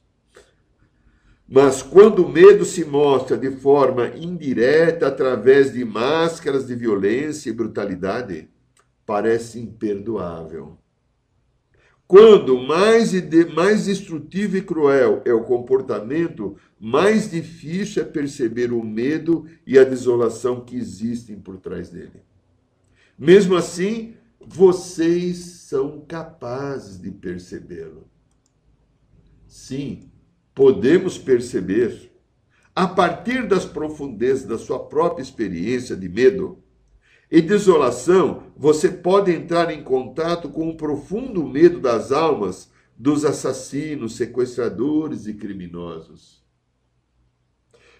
Mas 1.49 1.81
quando 1.81 2.23
o 2.23 2.29
medo 2.29 2.65
se 2.65 2.85
mostra 2.85 3.35
de 3.35 3.49
forma 3.49 4.09
indireta, 4.09 5.07
através 5.07 5.73
de 5.73 5.83
máscaras 5.83 6.67
de 6.67 6.75
violência 6.75 7.49
e 7.49 7.53
brutalidade, 7.53 8.47
parece 9.11 9.59
imperdoável. 9.59 10.77
Quando 12.07 12.57
mais, 12.57 13.11
mais 13.53 13.83
destrutivo 13.83 14.55
e 14.55 14.61
cruel 14.61 15.21
é 15.25 15.33
o 15.33 15.43
comportamento, 15.43 16.55
mais 16.79 17.29
difícil 17.29 18.03
é 18.03 18.05
perceber 18.05 18.71
o 18.71 18.81
medo 18.81 19.45
e 19.67 19.77
a 19.77 19.83
desolação 19.83 20.63
que 20.63 20.77
existem 20.77 21.37
por 21.37 21.57
trás 21.57 21.89
dele. 21.89 22.23
Mesmo 23.19 23.57
assim, 23.57 24.13
vocês 24.39 25.39
são 25.39 26.05
capazes 26.07 26.97
de 26.97 27.11
percebê-lo. 27.11 28.07
Sim, 29.45 30.09
podemos 30.55 31.17
perceber, 31.17 32.13
a 32.73 32.87
partir 32.87 33.45
das 33.45 33.65
profundezas 33.65 34.45
da 34.45 34.57
sua 34.57 34.79
própria 34.79 35.21
experiência 35.21 35.97
de 35.97 36.07
medo, 36.07 36.60
e 37.31 37.41
desolação, 37.41 38.43
você 38.57 38.89
pode 38.89 39.31
entrar 39.31 39.71
em 39.71 39.81
contato 39.81 40.49
com 40.49 40.69
o 40.69 40.75
profundo 40.75 41.47
medo 41.47 41.79
das 41.79 42.11
almas 42.11 42.69
dos 42.97 43.23
assassinos, 43.23 44.17
sequestradores 44.17 45.27
e 45.27 45.33
criminosos. 45.33 46.43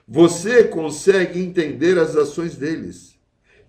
Você 0.05 0.65
consegue 0.65 1.39
entender 1.39 1.97
as 1.97 2.17
ações 2.17 2.57
deles. 2.57 3.17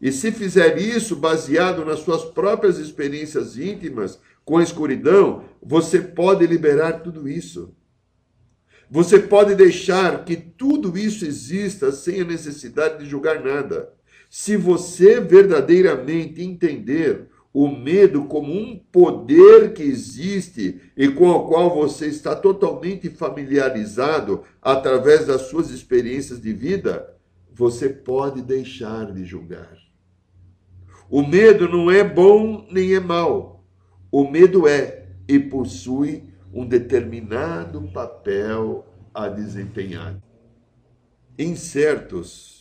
E 0.01 0.11
se 0.11 0.33
fizer 0.33 0.79
isso 0.79 1.15
baseado 1.15 1.85
nas 1.85 2.01
suas 2.01 2.25
próprias 2.25 2.79
experiências 2.79 3.57
íntimas 3.57 4.19
com 4.45 4.59
a 4.59 4.63
escuridão, 4.65 5.45
você 5.63 6.01
pode 6.01 6.45
liberar 6.45 6.95
tudo 7.05 7.29
isso. 7.29 7.73
Você 8.91 9.21
pode 9.21 9.55
deixar 9.55 10.25
que 10.25 10.37
tudo 10.37 10.99
isso 10.99 11.25
exista 11.25 11.93
sem 11.93 12.21
a 12.21 12.25
necessidade 12.25 13.05
de 13.05 13.09
julgar 13.09 13.43
nada. 13.43 13.91
Se 14.35 14.57
você 14.57 15.21
verdadeiramente 15.21 16.43
entender 16.43 17.29
o 17.53 17.69
medo 17.69 18.25
como 18.25 18.51
um 18.51 18.79
poder 18.79 19.75
que 19.75 19.83
existe 19.83 20.81
e 20.97 21.07
com 21.09 21.29
o 21.29 21.47
qual 21.49 21.75
você 21.75 22.07
está 22.07 22.35
totalmente 22.35 23.11
familiarizado 23.11 24.43
através 24.63 25.27
das 25.27 25.43
suas 25.43 25.69
experiências 25.69 26.41
de 26.41 26.51
vida, 26.51 27.15
você 27.53 27.91
pode 27.91 28.41
deixar 28.41 29.13
de 29.13 29.23
julgar. 29.23 29.77
O 31.11 31.23
medo 31.23 31.69
não 31.69 31.91
é 31.91 32.03
bom 32.03 32.67
nem 32.71 32.95
é 32.95 33.01
mal. 33.01 33.63
O 34.11 34.27
medo 34.27 34.67
é 34.67 35.09
e 35.29 35.39
possui 35.39 36.25
um 36.55 36.67
determinado 36.67 37.83
papel 37.93 38.87
a 39.13 39.29
desempenhar. 39.29 40.19
Em 41.37 41.55
certos 41.55 42.52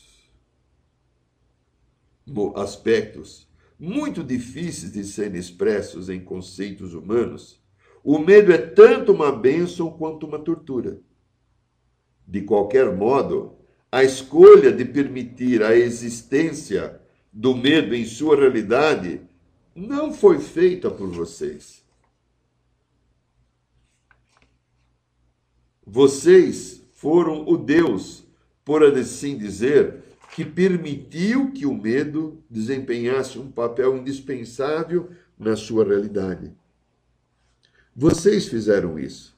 aspectos 2.55 3.49
muito 3.79 4.23
difíceis 4.23 4.91
de 4.91 5.03
serem 5.03 5.39
expressos 5.39 6.07
em 6.07 6.19
conceitos 6.19 6.93
humanos, 6.93 7.59
o 8.03 8.19
medo 8.19 8.51
é 8.51 8.57
tanto 8.57 9.11
uma 9.11 9.31
bênção 9.31 9.91
quanto 9.91 10.27
uma 10.27 10.37
tortura. 10.37 10.99
De 12.27 12.41
qualquer 12.41 12.95
modo, 12.95 13.55
a 13.91 14.03
escolha 14.03 14.71
de 14.71 14.85
permitir 14.85 15.63
a 15.63 15.75
existência 15.75 17.01
do 17.33 17.55
medo 17.55 17.95
em 17.95 18.05
sua 18.05 18.35
realidade 18.35 19.21
não 19.75 20.13
foi 20.13 20.39
feita 20.39 20.89
por 20.91 21.09
vocês. 21.09 21.83
Vocês 25.85 26.83
foram 26.93 27.47
o 27.47 27.57
Deus, 27.57 28.23
por 28.63 28.83
assim 28.83 29.37
dizer, 29.37 30.03
que 30.35 30.45
permitiu 30.45 31.51
que 31.51 31.65
o 31.65 31.73
medo 31.73 32.41
desempenhasse 32.49 33.37
um 33.37 33.51
papel 33.51 33.97
indispensável 33.97 35.09
na 35.37 35.55
sua 35.55 35.85
realidade. 35.85 36.51
Vocês 37.95 38.47
fizeram 38.47 38.97
isso. 38.97 39.35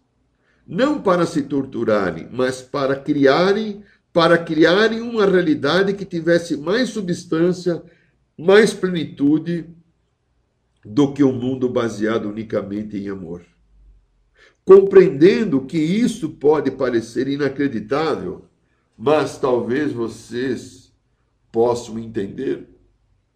Não 0.68 1.02
para 1.02 1.26
se 1.26 1.42
torturarem, 1.44 2.30
mas 2.32 2.62
para 2.62 2.96
criarem, 2.96 3.84
para 4.12 4.38
criarem 4.38 5.02
uma 5.02 5.26
realidade 5.26 5.94
que 5.94 6.06
tivesse 6.06 6.56
mais 6.56 6.90
substância, 6.90 7.84
mais 8.38 8.74
plenitude 8.74 9.66
do 10.86 11.12
que 11.14 11.24
um 11.24 11.34
mundo 11.34 11.68
baseado 11.68 12.30
unicamente 12.30 12.98
em 12.98 13.10
amor 13.10 13.42
compreendendo 14.66 15.62
que 15.62 15.78
isso 15.78 16.30
pode 16.30 16.72
parecer 16.72 17.28
inacreditável, 17.28 18.46
mas 18.98 19.38
talvez 19.38 19.92
vocês 19.92 20.83
possam 21.54 22.00
entender 22.00 22.68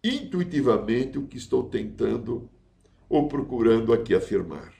intuitivamente 0.02 1.16
o 1.16 1.26
que 1.28 1.36
estou 1.36 1.62
tentando 1.62 2.50
ou 3.08 3.28
procurando 3.28 3.92
aqui 3.92 4.12
afirmar. 4.12 4.74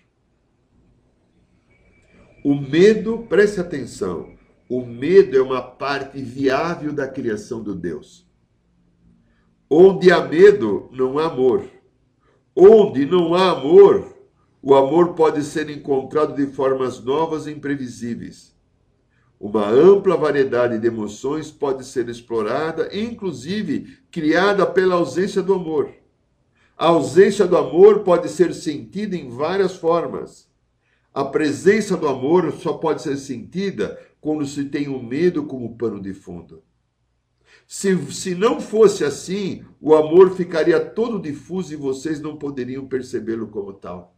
O 2.45 2.53
medo, 2.57 3.27
preste 3.29 3.61
atenção, 3.61 4.35
o 4.69 4.85
medo 4.85 5.37
é 5.37 5.41
uma 5.41 5.63
parte 5.63 6.21
viável 6.21 6.93
da 6.93 7.07
criação 7.07 7.63
do 7.63 7.77
Deus. 7.77 8.29
Onde 9.71 10.11
há 10.11 10.27
medo, 10.27 10.91
não 10.93 11.17
há 11.17 11.27
amor. 11.27 11.65
Onde 12.57 13.07
não 13.07 13.35
há 13.35 13.53
amor, 13.53 14.17
o 14.61 14.75
amor 14.75 15.15
pode 15.15 15.45
ser 15.45 15.71
encontrado 15.71 16.35
de 16.35 16.53
formas 16.53 17.01
novas 17.05 17.47
e 17.47 17.53
imprevisíveis. 17.53 18.58
Uma 19.41 19.69
ampla 19.69 20.17
variedade 20.17 20.79
de 20.79 20.87
emoções 20.89 21.51
pode 21.51 21.85
ser 21.85 22.09
explorada, 22.09 22.89
inclusive 22.93 23.99
criada 24.11 24.67
pela 24.67 24.97
ausência 24.97 25.41
do 25.41 25.55
amor. 25.55 25.93
A 26.77 26.87
ausência 26.87 27.47
do 27.47 27.57
amor 27.57 28.01
pode 28.01 28.29
ser 28.29 28.53
sentida 28.53 29.17
em 29.17 29.29
várias 29.29 29.77
formas. 29.77 30.49
A 31.15 31.25
presença 31.25 31.97
do 31.97 32.09
amor 32.09 32.53
só 32.53 32.73
pode 32.75 33.03
ser 33.03 33.17
sentida 33.17 33.99
quando 34.21 34.47
se 34.47 34.65
tem 34.65 34.89
o 34.89 35.03
medo 35.03 35.45
como 35.45 35.77
pano 35.77 36.01
de 36.01 36.13
fundo. 36.13 36.63
Se, 37.67 37.97
se 38.13 38.35
não 38.35 38.61
fosse 38.61 39.05
assim, 39.05 39.65
o 39.81 39.95
amor 39.95 40.35
ficaria 40.35 40.81
todo 40.81 41.21
difuso 41.21 41.73
e 41.73 41.77
vocês 41.77 42.21
não 42.21 42.37
poderiam 42.37 42.87
percebê-lo 42.87 43.49
como 43.49 43.73
tal. 43.73 44.17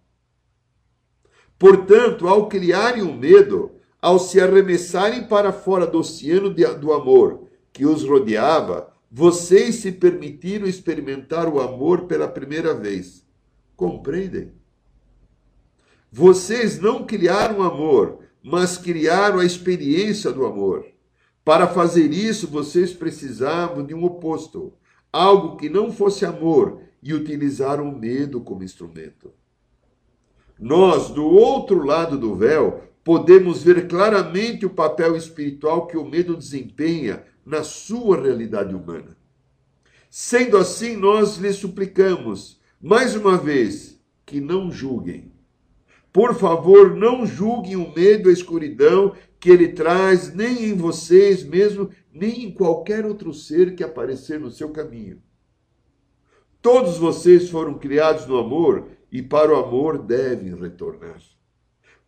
Portanto, 1.58 2.26
ao 2.26 2.48
criarem 2.48 3.02
o 3.02 3.12
medo, 3.12 3.79
ao 4.00 4.18
se 4.18 4.40
arremessarem 4.40 5.24
para 5.24 5.52
fora 5.52 5.86
do 5.86 5.98
oceano 5.98 6.52
de, 6.52 6.64
do 6.74 6.92
amor 6.92 7.48
que 7.72 7.84
os 7.84 8.04
rodeava, 8.04 8.92
vocês 9.10 9.76
se 9.76 9.92
permitiram 9.92 10.66
experimentar 10.66 11.48
o 11.48 11.60
amor 11.60 12.06
pela 12.06 12.28
primeira 12.28 12.74
vez. 12.74 13.26
Compreendem? 13.76 14.52
Vocês 16.12 16.80
não 16.80 17.04
criaram 17.04 17.62
amor, 17.62 18.20
mas 18.42 18.78
criaram 18.78 19.38
a 19.38 19.44
experiência 19.44 20.32
do 20.32 20.44
amor. 20.44 20.86
Para 21.44 21.66
fazer 21.66 22.12
isso, 22.12 22.46
vocês 22.46 22.92
precisavam 22.92 23.84
de 23.84 23.94
um 23.94 24.04
oposto, 24.04 24.72
algo 25.12 25.56
que 25.56 25.68
não 25.68 25.90
fosse 25.90 26.24
amor, 26.24 26.82
e 27.02 27.14
utilizaram 27.14 27.88
o 27.88 27.98
medo 27.98 28.40
como 28.40 28.62
instrumento. 28.62 29.32
Nós, 30.58 31.08
do 31.08 31.24
outro 31.24 31.82
lado 31.82 32.18
do 32.18 32.34
véu, 32.34 32.82
podemos 33.04 33.62
ver 33.62 33.88
claramente 33.88 34.66
o 34.66 34.70
papel 34.70 35.16
espiritual 35.16 35.86
que 35.86 35.96
o 35.96 36.04
medo 36.04 36.36
desempenha 36.36 37.24
na 37.44 37.62
sua 37.62 38.20
realidade 38.20 38.74
humana. 38.74 39.16
Sendo 40.10 40.56
assim, 40.56 40.96
nós 40.96 41.36
lhe 41.36 41.52
suplicamos, 41.52 42.60
mais 42.80 43.14
uma 43.14 43.36
vez, 43.36 44.00
que 44.26 44.40
não 44.40 44.70
julguem. 44.70 45.32
Por 46.12 46.34
favor, 46.34 46.96
não 46.96 47.24
julguem 47.24 47.76
o 47.76 47.94
medo 47.94 48.28
a 48.28 48.32
escuridão 48.32 49.14
que 49.38 49.48
ele 49.48 49.68
traz, 49.68 50.34
nem 50.34 50.64
em 50.64 50.74
vocês 50.74 51.44
mesmo, 51.44 51.90
nem 52.12 52.44
em 52.44 52.52
qualquer 52.52 53.06
outro 53.06 53.32
ser 53.32 53.76
que 53.76 53.84
aparecer 53.84 54.40
no 54.40 54.50
seu 54.50 54.70
caminho. 54.70 55.22
Todos 56.60 56.98
vocês 56.98 57.48
foram 57.48 57.78
criados 57.78 58.26
no 58.26 58.36
amor 58.36 58.88
e 59.10 59.22
para 59.22 59.52
o 59.52 59.64
amor 59.64 59.98
devem 59.98 60.54
retornar. 60.54 61.18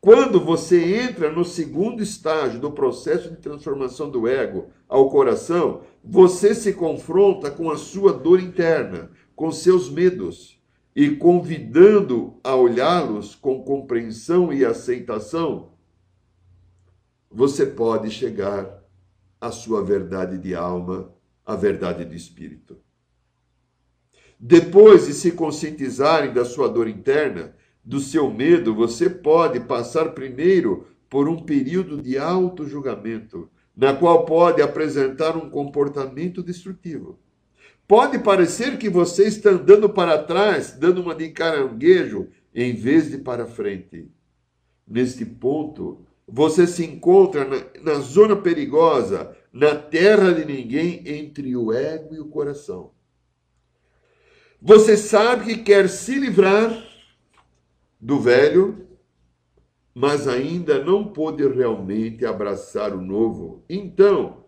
Quando 0.05 0.41
você 0.41 1.01
entra 1.01 1.31
no 1.31 1.45
segundo 1.45 2.03
estágio 2.03 2.59
do 2.59 2.73
processo 2.73 3.31
de 3.31 3.37
transformação 3.37 4.11
do 4.11 4.27
ego 4.27 4.67
ao 4.89 5.09
coração, 5.09 5.83
você 6.03 6.57
se 6.57 6.73
confronta 6.73 7.53
com 7.53 7.71
a 7.71 7.77
sua 7.77 8.13
dor 8.13 8.41
interna, 8.41 9.13
com 9.37 9.53
seus 9.53 9.89
medos, 9.89 10.61
e 10.95 11.15
convidando 11.15 12.37
a 12.43 12.57
olhá-los 12.57 13.37
com 13.37 13.63
compreensão 13.63 14.53
e 14.53 14.65
aceitação, 14.65 15.71
você 17.31 17.65
pode 17.65 18.11
chegar 18.11 18.83
à 19.41 19.53
sua 19.53 19.85
verdade 19.85 20.37
de 20.37 20.53
alma, 20.53 21.15
à 21.47 21.55
verdade 21.55 22.05
de 22.05 22.17
espírito. 22.17 22.77
Depois 24.37 25.07
de 25.07 25.15
se 25.15 25.31
conscientizarem 25.31 26.33
da 26.33 26.45
sua 26.45 26.69
dor 26.69 26.89
interna, 26.89 27.55
do 27.85 28.01
seu 28.01 28.31
medo, 28.31 28.75
você 28.75 29.11
pode 29.11 29.61
passar 29.61 30.13
primeiro 30.13 30.87
por 31.11 31.29
um 31.29 31.43
período 31.43 32.01
de 32.01 32.17
auto-julgamento, 32.17 33.51
na 33.77 33.95
qual 33.95 34.25
pode 34.25 34.63
apresentar 34.63 35.37
um 35.37 35.51
comportamento 35.51 36.43
destrutivo. 36.43 37.19
Pode 37.87 38.19
parecer 38.21 38.79
que 38.79 38.89
você 38.89 39.25
está 39.25 39.51
andando 39.51 39.89
para 39.89 40.23
trás, 40.23 40.73
dando 40.73 41.03
uma 41.03 41.15
de 41.15 41.31
caranguejo, 41.31 42.29
em 42.55 42.75
vez 42.75 43.11
de 43.11 43.19
para 43.19 43.47
frente. 43.47 44.11
Neste 44.87 45.25
ponto, 45.25 46.07
você 46.27 46.67
se 46.67 46.85
encontra 46.85 47.45
na, 47.45 47.57
na 47.83 48.01
zona 48.01 48.37
perigosa, 48.37 49.37
na 49.53 49.75
terra 49.75 50.33
de 50.33 50.45
ninguém, 50.45 51.03
entre 51.05 51.55
o 51.57 51.73
ego 51.73 52.15
e 52.15 52.21
o 52.21 52.29
coração. 52.29 52.93
Você 54.61 54.97
sabe 54.97 55.45
que 55.45 55.63
quer 55.63 55.89
se 55.89 56.15
livrar 56.15 56.92
do 58.03 58.19
velho, 58.19 58.89
mas 59.95 60.27
ainda 60.27 60.83
não 60.83 61.13
pôde 61.13 61.47
realmente 61.47 62.27
abraçar 62.27 62.93
o 62.93 63.01
novo. 63.01 63.65
Então, 63.71 64.45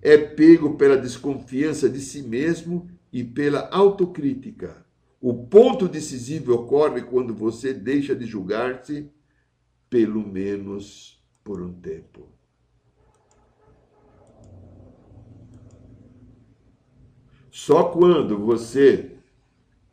é 0.00 0.16
pego 0.16 0.76
pela 0.76 0.96
desconfiança 0.96 1.90
de 1.90 2.00
si 2.00 2.22
mesmo 2.22 2.88
e 3.12 3.22
pela 3.22 3.68
autocrítica. 3.68 4.86
O 5.20 5.46
ponto 5.46 5.86
decisivo 5.86 6.54
ocorre 6.54 7.02
quando 7.02 7.34
você 7.34 7.74
deixa 7.74 8.16
de 8.16 8.24
julgar-se, 8.24 9.10
pelo 9.90 10.26
menos 10.26 11.22
por 11.44 11.60
um 11.60 11.72
tempo. 11.72 12.28
Só 17.50 17.84
quando 17.84 18.38
você 18.38 19.15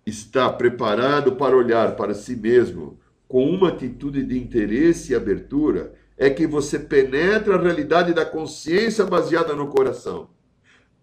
está 0.06 0.52
preparado 0.52 1.36
para 1.36 1.56
olhar 1.56 1.96
para 1.96 2.14
si 2.14 2.36
mesmo 2.36 3.00
com 3.28 3.50
uma 3.50 3.70
atitude 3.70 4.24
de 4.24 4.38
interesse 4.38 5.12
e 5.12 5.16
abertura, 5.16 5.94
é 6.16 6.30
que 6.30 6.46
você 6.46 6.78
penetra 6.78 7.56
a 7.56 7.62
realidade 7.62 8.14
da 8.14 8.24
consciência 8.24 9.06
baseada 9.06 9.56
no 9.56 9.68
coração. 9.68 10.30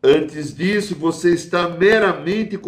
Antes 0.02 0.54
disso, 0.54 0.94
você 0.94 1.34
está 1.34 1.68
meramente 1.68 2.58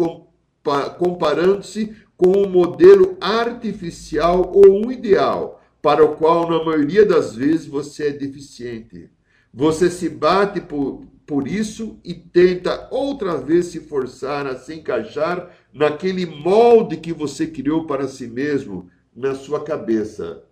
comparando-se 0.97 1.95
com 2.17 2.43
um 2.43 2.49
modelo 2.49 3.17
artificial 3.21 4.51
ou 4.53 4.85
um 4.85 4.91
ideal, 4.91 5.63
para 5.81 6.03
o 6.03 6.15
qual, 6.15 6.49
na 6.49 6.63
maioria 6.63 7.05
das 7.05 7.35
vezes, 7.35 7.65
você 7.65 8.07
é 8.07 8.11
deficiente. 8.11 9.09
Você 9.53 9.89
se 9.89 10.09
bate 10.09 10.61
por, 10.61 11.05
por 11.25 11.47
isso 11.47 11.99
e 12.03 12.13
tenta 12.13 12.87
outra 12.91 13.37
vez 13.37 13.67
se 13.67 13.79
forçar 13.79 14.45
a 14.45 14.57
se 14.57 14.73
encaixar 14.75 15.49
naquele 15.73 16.25
molde 16.25 16.97
que 16.97 17.11
você 17.11 17.47
criou 17.47 17.87
para 17.87 18.07
si 18.07 18.27
mesmo, 18.27 18.89
na 19.15 19.33
sua 19.33 19.63
cabeça, 19.63 20.43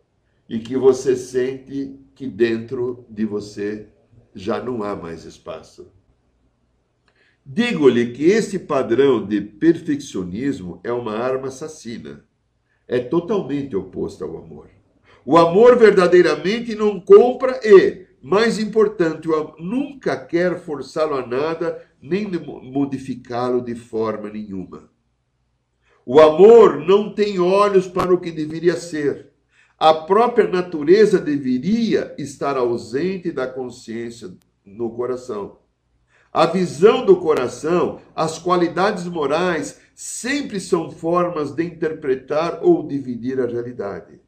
e 0.49 0.59
que 0.59 0.75
você 0.75 1.15
sente 1.15 1.95
que 2.15 2.27
dentro 2.27 3.05
de 3.09 3.25
você 3.25 3.87
já 4.33 4.61
não 4.61 4.83
há 4.83 4.95
mais 4.95 5.23
espaço. 5.23 5.91
Digo-lhe 7.45 8.11
que 8.11 8.25
esse 8.25 8.59
padrão 8.59 9.25
de 9.25 9.41
perfeccionismo 9.41 10.79
é 10.83 10.91
uma 10.91 11.13
arma 11.17 11.47
assassina. 11.47 12.23
É 12.87 12.99
totalmente 12.99 13.75
oposto 13.75 14.23
ao 14.23 14.37
amor. 14.37 14.69
O 15.25 15.37
amor 15.37 15.77
verdadeiramente 15.77 16.75
não 16.75 16.99
compra 16.99 17.59
e, 17.63 18.05
mais 18.21 18.59
importante, 18.59 19.27
nunca 19.57 20.17
quer 20.17 20.59
forçá-lo 20.59 21.15
a 21.15 21.25
nada 21.25 21.83
nem 22.01 22.27
modificá-lo 22.27 23.61
de 23.61 23.75
forma 23.75 24.29
nenhuma. 24.29 24.90
O 26.05 26.19
amor 26.19 26.77
não 26.79 27.13
tem 27.13 27.39
olhos 27.39 27.87
para 27.87 28.13
o 28.13 28.19
que 28.19 28.31
deveria 28.31 28.75
ser. 28.75 29.31
A 29.77 29.93
própria 29.93 30.47
natureza 30.47 31.19
deveria 31.19 32.13
estar 32.17 32.57
ausente 32.57 33.31
da 33.31 33.47
consciência 33.47 34.31
no 34.65 34.91
coração. 34.91 35.57
A 36.33 36.45
visão 36.45 37.05
do 37.05 37.17
coração, 37.17 37.99
as 38.15 38.39
qualidades 38.39 39.05
morais, 39.05 39.79
sempre 39.93 40.59
são 40.59 40.89
formas 40.89 41.51
de 41.51 41.63
interpretar 41.63 42.59
ou 42.63 42.87
dividir 42.87 43.39
a 43.39 43.45
realidade. 43.45 44.19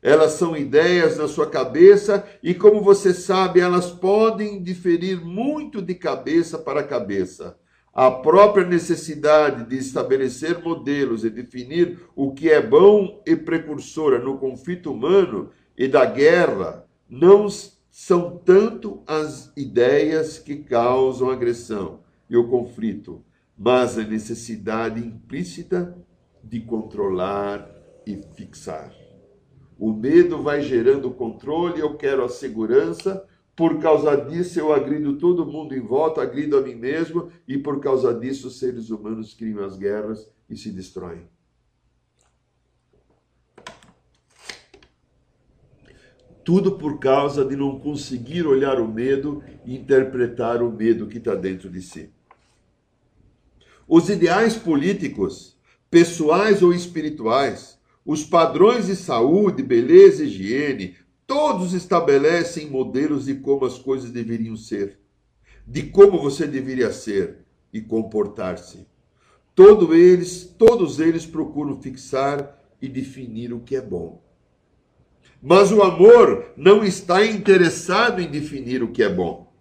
Elas 0.00 0.32
são 0.32 0.56
ideias 0.56 1.18
na 1.18 1.26
sua 1.26 1.50
cabeça 1.50 2.24
e, 2.42 2.54
como 2.54 2.80
você 2.80 3.12
sabe, 3.12 3.60
elas 3.60 3.90
podem 3.90 4.62
diferir 4.62 5.20
muito 5.20 5.82
de 5.82 5.94
cabeça 5.94 6.56
para 6.56 6.84
cabeça. 6.84 7.58
A 8.00 8.12
própria 8.12 8.64
necessidade 8.64 9.68
de 9.68 9.76
estabelecer 9.76 10.62
modelos 10.62 11.24
e 11.24 11.30
definir 11.30 11.98
o 12.14 12.32
que 12.32 12.48
é 12.48 12.62
bom 12.62 13.20
e 13.26 13.34
precursora 13.34 14.20
no 14.20 14.38
conflito 14.38 14.92
humano 14.92 15.50
e 15.76 15.88
da 15.88 16.04
guerra 16.04 16.86
não 17.10 17.48
são 17.90 18.38
tanto 18.38 19.02
as 19.04 19.52
ideias 19.56 20.38
que 20.38 20.58
causam 20.58 21.28
agressão 21.28 21.98
e 22.30 22.36
o 22.36 22.46
conflito, 22.46 23.20
mas 23.58 23.98
a 23.98 24.04
necessidade 24.04 25.04
implícita 25.04 25.98
de 26.40 26.60
controlar 26.60 27.68
e 28.06 28.16
fixar. 28.36 28.94
O 29.76 29.92
medo 29.92 30.40
vai 30.40 30.62
gerando 30.62 31.10
controle, 31.10 31.80
eu 31.80 31.96
quero 31.96 32.24
a 32.24 32.28
segurança, 32.28 33.26
por 33.58 33.80
causa 33.80 34.16
disso 34.16 34.60
eu 34.60 34.72
agrido 34.72 35.18
todo 35.18 35.44
mundo 35.44 35.74
em 35.74 35.80
volta, 35.80 36.22
agrido 36.22 36.56
a 36.56 36.60
mim 36.60 36.76
mesmo, 36.76 37.28
e 37.48 37.58
por 37.58 37.80
causa 37.80 38.14
disso 38.14 38.46
os 38.46 38.60
seres 38.60 38.88
humanos 38.88 39.34
criam 39.34 39.64
as 39.64 39.76
guerras 39.76 40.30
e 40.48 40.56
se 40.56 40.70
destroem. 40.70 41.28
Tudo 46.44 46.78
por 46.78 47.00
causa 47.00 47.44
de 47.44 47.56
não 47.56 47.80
conseguir 47.80 48.46
olhar 48.46 48.80
o 48.80 48.86
medo 48.86 49.42
e 49.66 49.74
interpretar 49.74 50.62
o 50.62 50.70
medo 50.70 51.08
que 51.08 51.18
está 51.18 51.34
dentro 51.34 51.68
de 51.68 51.82
si. 51.82 52.12
Os 53.88 54.08
ideais 54.08 54.54
políticos, 54.54 55.58
pessoais 55.90 56.62
ou 56.62 56.72
espirituais, 56.72 57.76
os 58.06 58.22
padrões 58.22 58.86
de 58.86 58.94
saúde, 58.94 59.64
beleza 59.64 60.22
higiene, 60.22 60.94
todos 61.28 61.74
estabelecem 61.74 62.70
modelos 62.70 63.26
de 63.26 63.34
como 63.34 63.66
as 63.66 63.78
coisas 63.78 64.10
deveriam 64.10 64.56
ser, 64.56 64.98
de 65.66 65.82
como 65.82 66.18
você 66.18 66.46
deveria 66.46 66.90
ser 66.90 67.40
e 67.70 67.82
comportar-se. 67.82 68.86
Todos 69.54 69.94
eles, 69.94 70.44
todos 70.56 70.98
eles 70.98 71.26
procuram 71.26 71.82
fixar 71.82 72.58
e 72.80 72.88
definir 72.88 73.52
o 73.52 73.60
que 73.60 73.76
é 73.76 73.82
bom. 73.82 74.22
Mas 75.42 75.70
o 75.70 75.82
amor 75.82 76.46
não 76.56 76.82
está 76.82 77.24
interessado 77.24 78.22
em 78.22 78.30
definir 78.30 78.82
o 78.82 78.90
que 78.90 79.02
é 79.02 79.08
bom. 79.12 79.52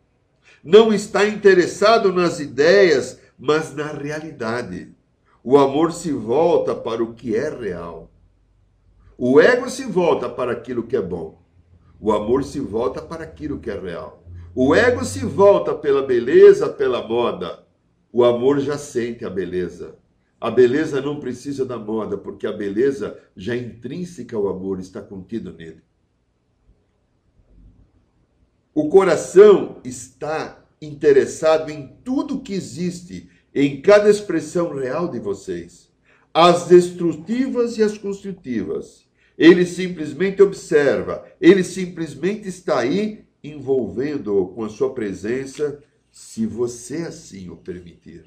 Não 0.63 0.93
está 0.93 1.27
interessado 1.27 2.13
nas 2.13 2.39
ideias, 2.39 3.19
mas 3.38 3.75
na 3.75 3.91
realidade. 3.91 4.95
O 5.43 5.58
amor 5.58 5.91
se 5.91 6.13
volta 6.13 6.73
para 6.73 7.03
o 7.03 7.13
que 7.13 7.36
é 7.36 7.49
real. 7.49 8.10
O 9.17 9.41
ego 9.41 9.69
se 9.69 9.84
volta 9.84 10.30
para 10.30 10.53
aquilo 10.53 10.84
que 10.84 10.95
é 10.95 11.01
bom. 11.01 11.45
O 11.99 12.12
amor 12.12 12.43
se 12.43 12.60
volta 12.60 13.01
para 13.01 13.23
aquilo 13.23 13.60
que 13.60 13.69
é 13.69 13.79
real. 13.79 14.23
O 14.53 14.73
ego 14.73 15.03
se 15.03 15.25
volta 15.25 15.73
pela 15.73 16.03
beleza, 16.03 16.69
pela 16.69 17.07
moda. 17.07 17.65
O 18.12 18.23
amor 18.23 18.60
já 18.60 18.77
sente 18.77 19.25
a 19.25 19.29
beleza. 19.29 19.95
A 20.39 20.51
beleza 20.51 21.01
não 21.01 21.19
precisa 21.19 21.65
da 21.65 21.77
moda, 21.77 22.17
porque 22.17 22.45
a 22.45 22.51
beleza 22.51 23.19
já 23.36 23.55
é 23.55 23.57
intrínseca 23.57 24.36
ao 24.36 24.47
amor, 24.47 24.79
está 24.79 25.01
contido 25.01 25.51
nele. 25.53 25.81
O 28.73 28.89
coração 28.89 29.81
está 29.83 30.63
interessado 30.79 31.71
em 31.71 31.97
tudo 32.03 32.41
que 32.41 32.53
existe, 32.53 33.27
em 33.53 33.81
cada 33.81 34.07
expressão 34.07 34.75
real 34.75 35.07
de 35.07 35.19
vocês, 35.19 35.91
as 36.31 36.67
destrutivas 36.67 37.79
e 37.79 37.83
as 37.83 37.97
construtivas. 37.97 39.07
Ele 39.38 39.65
simplesmente 39.65 40.41
observa, 40.41 41.26
ele 41.39 41.63
simplesmente 41.63 42.47
está 42.47 42.80
aí 42.80 43.26
envolvendo-o 43.43 44.47
com 44.47 44.63
a 44.63 44.69
sua 44.69 44.93
presença, 44.93 45.84
se 46.12 46.45
você 46.45 47.04
assim 47.04 47.50
o 47.50 47.56
permitir. 47.56 48.26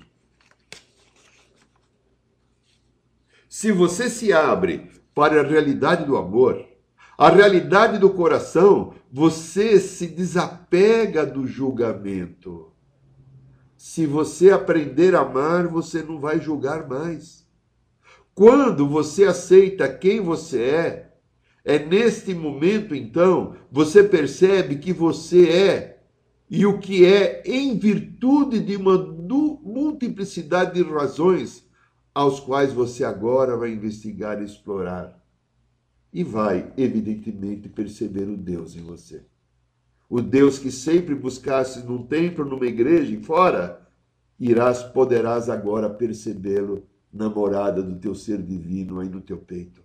Se 3.49 3.73
você 3.73 4.09
se 4.09 4.33
abre 4.33 4.89
para 5.13 5.41
a 5.41 5.45
realidade 5.45 6.05
do 6.05 6.17
amor, 6.17 6.65
a 7.19 7.29
realidade 7.29 7.99
do 7.99 8.09
coração, 8.09 8.95
você 9.13 9.81
se 9.81 10.07
desapega 10.07 11.27
do 11.27 11.47
julgamento. 11.47 12.73
Se 13.77 14.07
você 14.07 14.51
aprender 14.51 15.15
a 15.15 15.21
amar, 15.21 15.67
você 15.67 16.03
não 16.03 16.21
vai 16.21 16.41
julgar 16.41 16.89
mais. 16.89 17.40
Quando 18.35 18.89
você 18.89 19.25
aceita 19.25 19.89
quem 19.89 20.21
você 20.21 20.63
é, 20.63 21.13
é 21.65 21.79
neste 21.79 22.35
momento 22.35 22.95
então 22.95 23.55
você 23.71 24.03
percebe 24.03 24.77
que 24.77 24.93
você 24.93 25.49
é 25.49 26.03
e 26.49 26.67
o 26.67 26.79
que 26.79 27.05
é 27.05 27.43
em 27.45 27.79
virtude 27.79 28.59
de 28.61 28.77
uma 28.77 28.99
multiplicidade 28.99 30.75
de 30.75 30.91
razões 30.91 31.65
aos 32.13 32.41
quais 32.41 32.73
você 32.73 33.05
agora 33.05 33.57
vai 33.57 33.71
investigar 33.71 34.41
e 34.41 34.45
explorar. 34.45 35.17
E 36.13 36.25
vai, 36.25 36.73
evidentemente, 36.77 37.69
perceber 37.69 38.29
o 38.29 38.37
Deus 38.37 38.75
em 38.75 38.83
você. 38.83 39.23
O 40.09 40.21
Deus 40.21 40.59
que 40.59 40.73
sempre 40.73 41.15
buscasse 41.15 41.87
num 41.87 42.03
templo, 42.05 42.45
numa 42.45 42.67
igreja 42.67 43.15
e 43.15 43.23
fora, 43.23 43.89
irás, 44.39 44.83
poderás 44.83 45.49
agora 45.49 45.89
percebê-lo 45.89 46.90
na 47.13 47.29
morada 47.29 47.83
do 47.83 47.97
teu 47.97 48.15
ser 48.15 48.41
divino 48.43 49.01
aí 49.01 49.09
no 49.09 49.21
teu 49.21 49.37
peito. 49.37 49.83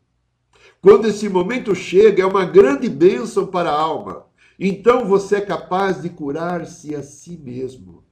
Quando 0.81 1.07
esse 1.07 1.27
momento 1.29 1.73
chega, 1.75 2.23
é 2.23 2.25
uma 2.25 2.45
grande 2.45 2.89
bênção 2.89 3.47
para 3.47 3.69
a 3.69 3.79
alma. 3.79 4.25
Então 4.59 5.05
você 5.05 5.38
é 5.38 5.41
capaz 5.41 6.01
de 6.01 6.09
curar-se 6.09 6.95
a 6.95 7.03
si 7.03 7.38
mesmo. 7.38 8.03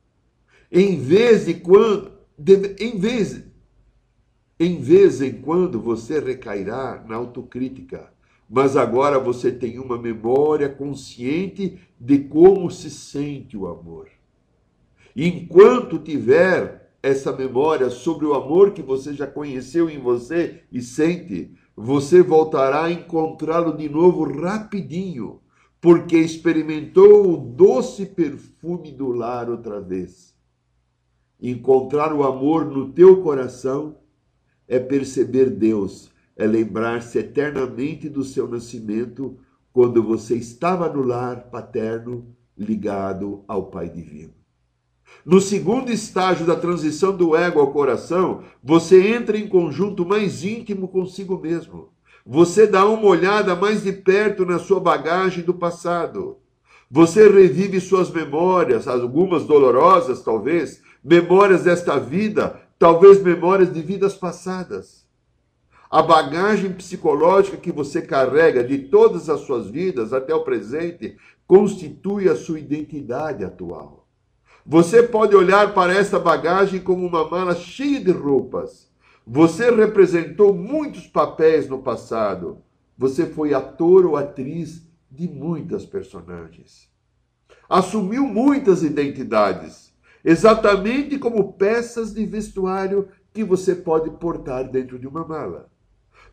Em 0.71 0.99
vez 0.99 1.45
de 1.45 1.53
quando, 1.53 2.11
em 2.79 2.97
vez 2.97 3.43
em 4.59 4.79
vez 4.79 5.21
em 5.21 5.41
quando 5.41 5.79
você 5.79 6.19
recairá 6.19 7.03
na 7.07 7.15
autocrítica, 7.15 8.11
mas 8.49 8.77
agora 8.77 9.19
você 9.19 9.51
tem 9.51 9.79
uma 9.79 9.97
memória 9.97 10.69
consciente 10.69 11.79
de 11.99 12.19
como 12.19 12.69
se 12.69 12.89
sente 12.89 13.57
o 13.57 13.67
amor. 13.67 14.07
Enquanto 15.15 15.99
tiver 15.99 16.82
essa 17.03 17.33
memória 17.33 17.89
sobre 17.89 18.25
o 18.25 18.33
amor 18.33 18.71
que 18.71 18.81
você 18.81 19.13
já 19.13 19.27
conheceu 19.27 19.89
em 19.89 19.99
você 19.99 20.63
e 20.71 20.81
sente, 20.81 21.53
você 21.75 22.23
voltará 22.23 22.85
a 22.85 22.91
encontrá-lo 22.91 23.75
de 23.75 23.89
novo 23.89 24.23
rapidinho, 24.23 25.41
porque 25.81 26.17
experimentou 26.17 27.33
o 27.33 27.35
doce 27.35 28.05
perfume 28.05 28.89
do 28.93 29.09
lar 29.11 29.49
outra 29.49 29.81
vez. 29.81 30.33
Encontrar 31.41 32.13
o 32.13 32.23
amor 32.23 32.63
no 32.63 32.93
teu 32.93 33.21
coração 33.21 33.97
é 34.65 34.79
perceber 34.79 35.49
Deus, 35.49 36.09
é 36.37 36.47
lembrar-se 36.47 37.19
eternamente 37.19 38.07
do 38.07 38.23
seu 38.23 38.47
nascimento 38.47 39.37
quando 39.73 40.01
você 40.01 40.35
estava 40.35 40.87
no 40.87 41.01
lar 41.01 41.49
paterno 41.49 42.33
ligado 42.57 43.43
ao 43.45 43.65
Pai 43.65 43.89
Divino. 43.89 44.42
No 45.25 45.39
segundo 45.39 45.91
estágio 45.91 46.45
da 46.45 46.55
transição 46.55 47.15
do 47.15 47.35
ego 47.35 47.59
ao 47.59 47.71
coração, 47.71 48.43
você 48.61 49.15
entra 49.15 49.37
em 49.37 49.47
conjunto 49.47 50.05
mais 50.05 50.43
íntimo 50.43 50.87
consigo 50.87 51.39
mesmo. 51.39 51.89
Você 52.25 52.67
dá 52.67 52.85
uma 52.85 53.07
olhada 53.07 53.55
mais 53.55 53.83
de 53.83 53.91
perto 53.91 54.45
na 54.45 54.59
sua 54.59 54.79
bagagem 54.79 55.43
do 55.43 55.53
passado. 55.53 56.37
Você 56.89 57.27
revive 57.27 57.81
suas 57.81 58.11
memórias, 58.11 58.87
algumas 58.87 59.45
dolorosas 59.45 60.21
talvez, 60.21 60.81
memórias 61.03 61.63
desta 61.63 61.97
vida, 61.97 62.61
talvez 62.77 63.21
memórias 63.21 63.73
de 63.73 63.81
vidas 63.81 64.13
passadas. 64.13 65.03
A 65.89 66.01
bagagem 66.01 66.73
psicológica 66.73 67.55
que 67.55 67.71
você 67.71 68.01
carrega 68.01 68.63
de 68.63 68.77
todas 68.77 69.29
as 69.29 69.41
suas 69.41 69.67
vidas 69.67 70.11
até 70.11 70.33
o 70.35 70.43
presente 70.43 71.17
constitui 71.47 72.27
a 72.29 72.35
sua 72.35 72.59
identidade 72.59 73.43
atual. 73.43 74.02
Você 74.65 75.03
pode 75.03 75.35
olhar 75.35 75.73
para 75.73 75.93
essa 75.93 76.19
bagagem 76.19 76.79
como 76.79 77.05
uma 77.05 77.29
mala 77.29 77.53
cheia 77.55 77.99
de 77.99 78.11
roupas 78.11 78.93
você 79.25 79.71
representou 79.71 80.53
muitos 80.53 81.07
papéis 81.07 81.69
no 81.69 81.81
passado. 81.81 82.61
Você 82.97 83.25
foi 83.25 83.53
ator 83.53 84.05
ou 84.05 84.17
atriz 84.17 84.85
de 85.09 85.27
muitas 85.29 85.85
personagens. 85.85 86.89
Assumiu 87.69 88.23
muitas 88.23 88.83
identidades, 88.83 89.93
exatamente 90.25 91.17
como 91.17 91.53
peças 91.53 92.13
de 92.13 92.25
vestuário 92.25 93.07
que 93.33 93.43
você 93.43 93.73
pode 93.73 94.09
portar 94.11 94.69
dentro 94.69 94.99
de 94.99 95.07
uma 95.07 95.25
mala. 95.25 95.71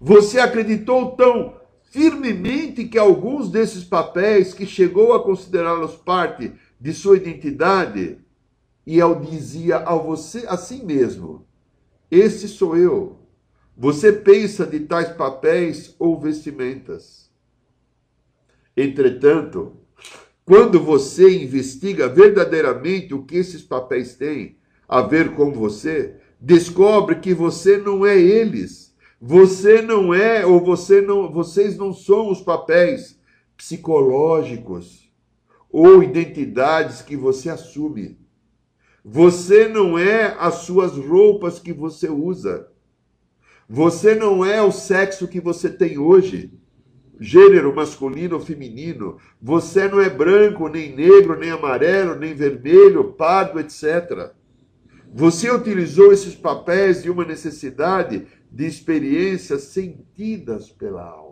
Você 0.00 0.40
acreditou 0.40 1.12
tão 1.12 1.54
firmemente 1.84 2.84
que 2.84 2.98
alguns 2.98 3.50
desses 3.50 3.84
papéis 3.84 4.52
que 4.52 4.66
chegou 4.66 5.12
a 5.12 5.22
considerá-los 5.22 5.96
parte 5.96 6.52
de 6.80 6.92
sua 6.92 7.16
identidade 7.16 8.18
e 8.86 9.00
ao 9.00 9.20
dizia 9.20 9.76
a 9.76 9.94
você 9.94 10.46
a 10.48 10.56
si 10.56 10.82
mesmo 10.82 11.46
esse 12.10 12.48
sou 12.48 12.76
eu. 12.76 13.18
Você 13.76 14.12
pensa 14.12 14.66
de 14.66 14.80
tais 14.80 15.10
papéis 15.10 15.94
ou 15.98 16.20
vestimentas. 16.20 17.30
Entretanto, 18.76 19.76
quando 20.44 20.80
você 20.80 21.44
investiga 21.44 22.08
verdadeiramente 22.08 23.14
o 23.14 23.22
que 23.22 23.36
esses 23.36 23.62
papéis 23.62 24.16
têm 24.16 24.58
a 24.88 25.00
ver 25.02 25.34
com 25.36 25.52
você, 25.52 26.16
descobre 26.40 27.20
que 27.20 27.32
você 27.32 27.78
não 27.78 28.04
é 28.04 28.18
eles. 28.18 28.92
Você 29.20 29.80
não 29.80 30.12
é 30.12 30.44
ou 30.44 30.60
você 30.60 31.00
não, 31.00 31.30
vocês 31.30 31.76
não 31.76 31.92
são 31.92 32.30
os 32.30 32.40
papéis 32.40 33.18
psicológicos 33.56 34.99
ou 35.72 36.02
identidades 36.02 37.02
que 37.02 37.16
você 37.16 37.48
assume. 37.48 38.18
Você 39.04 39.68
não 39.68 39.98
é 39.98 40.36
as 40.38 40.56
suas 40.56 40.96
roupas 40.96 41.58
que 41.58 41.72
você 41.72 42.08
usa. 42.08 42.68
Você 43.68 44.14
não 44.14 44.44
é 44.44 44.60
o 44.60 44.72
sexo 44.72 45.28
que 45.28 45.40
você 45.40 45.70
tem 45.70 45.96
hoje, 45.96 46.52
gênero 47.20 47.74
masculino 47.74 48.34
ou 48.36 48.40
feminino. 48.40 49.18
Você 49.40 49.88
não 49.88 50.00
é 50.00 50.10
branco, 50.10 50.68
nem 50.68 50.94
negro, 50.94 51.38
nem 51.38 51.50
amarelo, 51.50 52.16
nem 52.16 52.34
vermelho, 52.34 53.12
pardo, 53.12 53.60
etc. 53.60 54.32
Você 55.12 55.50
utilizou 55.50 56.12
esses 56.12 56.34
papéis 56.34 57.02
de 57.02 57.10
uma 57.10 57.24
necessidade 57.24 58.26
de 58.50 58.66
experiências 58.66 59.62
sentidas 59.64 60.70
pela 60.70 61.04
alma. 61.04 61.29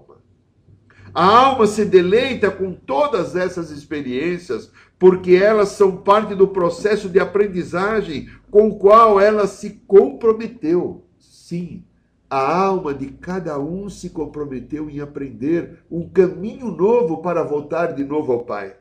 A 1.14 1.24
alma 1.24 1.66
se 1.66 1.84
deleita 1.84 2.50
com 2.50 2.72
todas 2.72 3.34
essas 3.34 3.70
experiências, 3.70 4.70
porque 4.98 5.34
elas 5.34 5.70
são 5.70 5.96
parte 5.96 6.34
do 6.34 6.48
processo 6.48 7.08
de 7.08 7.18
aprendizagem 7.18 8.28
com 8.50 8.68
o 8.68 8.78
qual 8.78 9.20
ela 9.20 9.46
se 9.46 9.82
comprometeu. 9.86 11.04
Sim, 11.18 11.84
a 12.28 12.56
alma 12.62 12.92
de 12.92 13.06
cada 13.08 13.58
um 13.58 13.88
se 13.88 14.10
comprometeu 14.10 14.90
em 14.90 15.00
aprender 15.00 15.82
um 15.90 16.08
caminho 16.08 16.70
novo 16.70 17.22
para 17.22 17.42
voltar 17.42 17.94
de 17.94 18.04
novo 18.04 18.32
ao 18.32 18.44
Pai. 18.44 18.76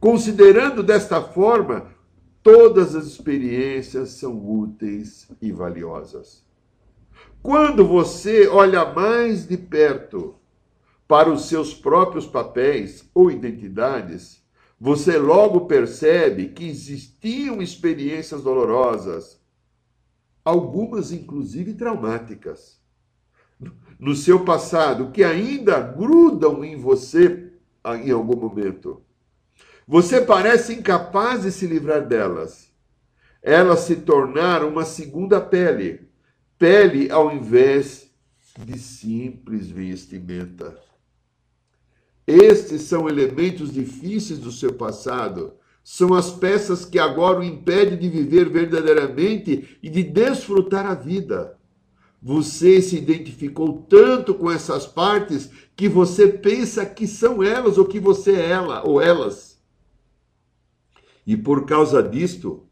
Considerando 0.00 0.82
desta 0.82 1.20
forma, 1.20 1.88
todas 2.42 2.94
as 2.94 3.06
experiências 3.06 4.10
são 4.10 4.34
úteis 4.34 5.28
e 5.40 5.50
valiosas. 5.50 6.43
Quando 7.44 7.86
você 7.86 8.48
olha 8.48 8.86
mais 8.86 9.46
de 9.46 9.58
perto 9.58 10.34
para 11.06 11.30
os 11.30 11.44
seus 11.44 11.74
próprios 11.74 12.26
papéis 12.26 13.06
ou 13.12 13.30
identidades, 13.30 14.42
você 14.80 15.18
logo 15.18 15.66
percebe 15.66 16.48
que 16.48 16.66
existiam 16.66 17.60
experiências 17.60 18.42
dolorosas, 18.42 19.38
algumas 20.42 21.12
inclusive 21.12 21.74
traumáticas, 21.74 22.80
no 23.98 24.14
seu 24.14 24.42
passado, 24.42 25.10
que 25.10 25.22
ainda 25.22 25.78
grudam 25.82 26.64
em 26.64 26.76
você 26.78 27.52
em 28.02 28.10
algum 28.10 28.38
momento. 28.38 29.02
Você 29.86 30.18
parece 30.18 30.72
incapaz 30.72 31.42
de 31.42 31.52
se 31.52 31.66
livrar 31.66 32.08
delas. 32.08 32.72
Elas 33.42 33.80
se 33.80 33.96
tornaram 33.96 34.70
uma 34.70 34.86
segunda 34.86 35.42
pele 35.42 36.13
pele 36.58 37.10
ao 37.10 37.34
invés 37.34 38.10
de 38.58 38.78
simples 38.78 39.68
vestimenta. 39.68 40.78
Estes 42.26 42.82
são 42.82 43.08
elementos 43.08 43.72
difíceis 43.72 44.38
do 44.38 44.50
seu 44.50 44.72
passado. 44.72 45.54
São 45.82 46.14
as 46.14 46.30
peças 46.30 46.84
que 46.84 46.98
agora 46.98 47.40
o 47.40 47.44
impedem 47.44 47.98
de 47.98 48.08
viver 48.08 48.48
verdadeiramente 48.48 49.78
e 49.82 49.90
de 49.90 50.02
desfrutar 50.02 50.86
a 50.86 50.94
vida. 50.94 51.58
Você 52.22 52.80
se 52.80 52.96
identificou 52.96 53.84
tanto 53.86 54.34
com 54.34 54.50
essas 54.50 54.86
partes 54.86 55.50
que 55.76 55.86
você 55.86 56.26
pensa 56.26 56.86
que 56.86 57.06
são 57.06 57.42
elas 57.42 57.76
ou 57.76 57.84
que 57.84 58.00
você 58.00 58.32
é 58.32 58.50
ela 58.50 58.82
ou 58.88 58.98
elas. 58.98 59.60
E 61.26 61.36
por 61.36 61.66
causa 61.66 62.02
disto, 62.02 62.66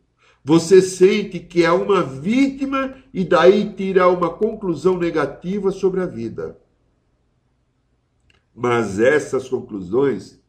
você 0.45 0.83
sente 0.83 1.39
que 1.39 1.65
é 1.65 1.71
uma 1.71 2.03
vítima 2.03 2.97
e 3.15 3.25
daí 3.25 3.73
tira 3.75 4.09
uma 4.09 4.31
conclusão 4.31 4.99
negativa 4.99 5.71
sobre 5.71 6.01
a 6.01 6.07
vida. 6.07 6.59
Mas 8.55 8.99
essas 8.99 9.49
conclusões 9.49 10.41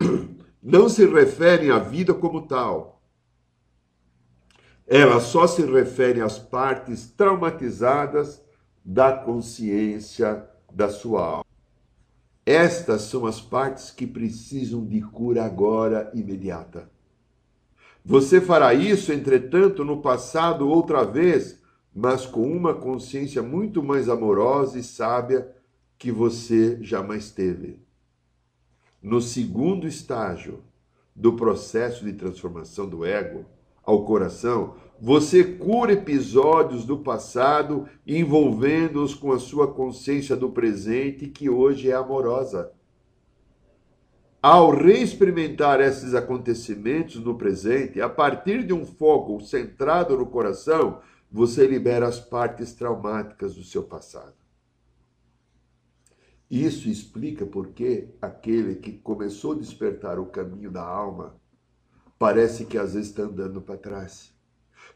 não 0.62 0.88
se 0.88 1.04
referem 1.06 1.70
à 1.70 1.78
vida 1.78 2.14
como 2.14 2.46
tal. 2.46 3.02
Elas 4.86 5.24
só 5.24 5.46
se 5.46 5.62
referem 5.62 6.22
às 6.22 6.38
partes 6.38 7.10
traumatizadas 7.10 8.42
da 8.84 9.12
consciência 9.12 10.48
da 10.72 10.88
sua 10.88 11.24
alma. 11.24 11.44
Estas 12.46 13.02
são 13.02 13.26
as 13.26 13.40
partes 13.40 13.90
que 13.90 14.06
precisam 14.06 14.84
de 14.84 15.00
cura 15.00 15.44
agora 15.44 16.10
imediata. 16.14 16.90
Você 18.04 18.40
fará 18.40 18.72
isso, 18.72 19.12
entretanto, 19.12 19.84
no 19.84 20.00
passado 20.00 20.68
outra 20.68 21.04
vez, 21.04 21.60
mas 21.94 22.26
com 22.26 22.50
uma 22.50 22.74
consciência 22.74 23.42
muito 23.42 23.82
mais 23.82 24.08
amorosa 24.08 24.78
e 24.78 24.82
sábia 24.82 25.50
que 25.98 26.10
você 26.10 26.78
jamais 26.80 27.30
teve. 27.30 27.78
No 29.02 29.20
segundo 29.20 29.86
estágio 29.86 30.62
do 31.14 31.34
processo 31.34 32.04
de 32.04 32.12
transformação 32.12 32.88
do 32.88 33.04
ego 33.04 33.44
ao 33.82 34.04
coração, 34.04 34.76
você 35.00 35.42
cura 35.42 35.92
episódios 35.92 36.84
do 36.84 36.98
passado 36.98 37.88
envolvendo-os 38.06 39.14
com 39.14 39.32
a 39.32 39.38
sua 39.38 39.66
consciência 39.66 40.36
do 40.36 40.50
presente 40.50 41.26
que 41.28 41.48
hoje 41.48 41.90
é 41.90 41.94
amorosa. 41.94 42.70
Ao 44.42 44.70
reexperimentar 44.70 45.82
esses 45.82 46.14
acontecimentos 46.14 47.16
no 47.16 47.36
presente, 47.36 48.00
a 48.00 48.08
partir 48.08 48.66
de 48.66 48.72
um 48.72 48.86
foco 48.86 49.38
centrado 49.42 50.16
no 50.16 50.24
coração, 50.24 51.00
você 51.30 51.66
libera 51.66 52.08
as 52.08 52.18
partes 52.18 52.72
traumáticas 52.72 53.54
do 53.54 53.62
seu 53.62 53.82
passado. 53.82 54.32
Isso 56.50 56.88
explica 56.88 57.44
por 57.44 57.68
que 57.68 58.08
aquele 58.20 58.76
que 58.76 58.92
começou 58.92 59.52
a 59.52 59.58
despertar 59.58 60.18
o 60.18 60.24
caminho 60.24 60.70
da 60.70 60.82
alma 60.82 61.36
parece 62.18 62.64
que 62.64 62.78
às 62.78 62.94
vezes 62.94 63.10
está 63.10 63.24
andando 63.24 63.60
para 63.60 63.76
trás. 63.76 64.32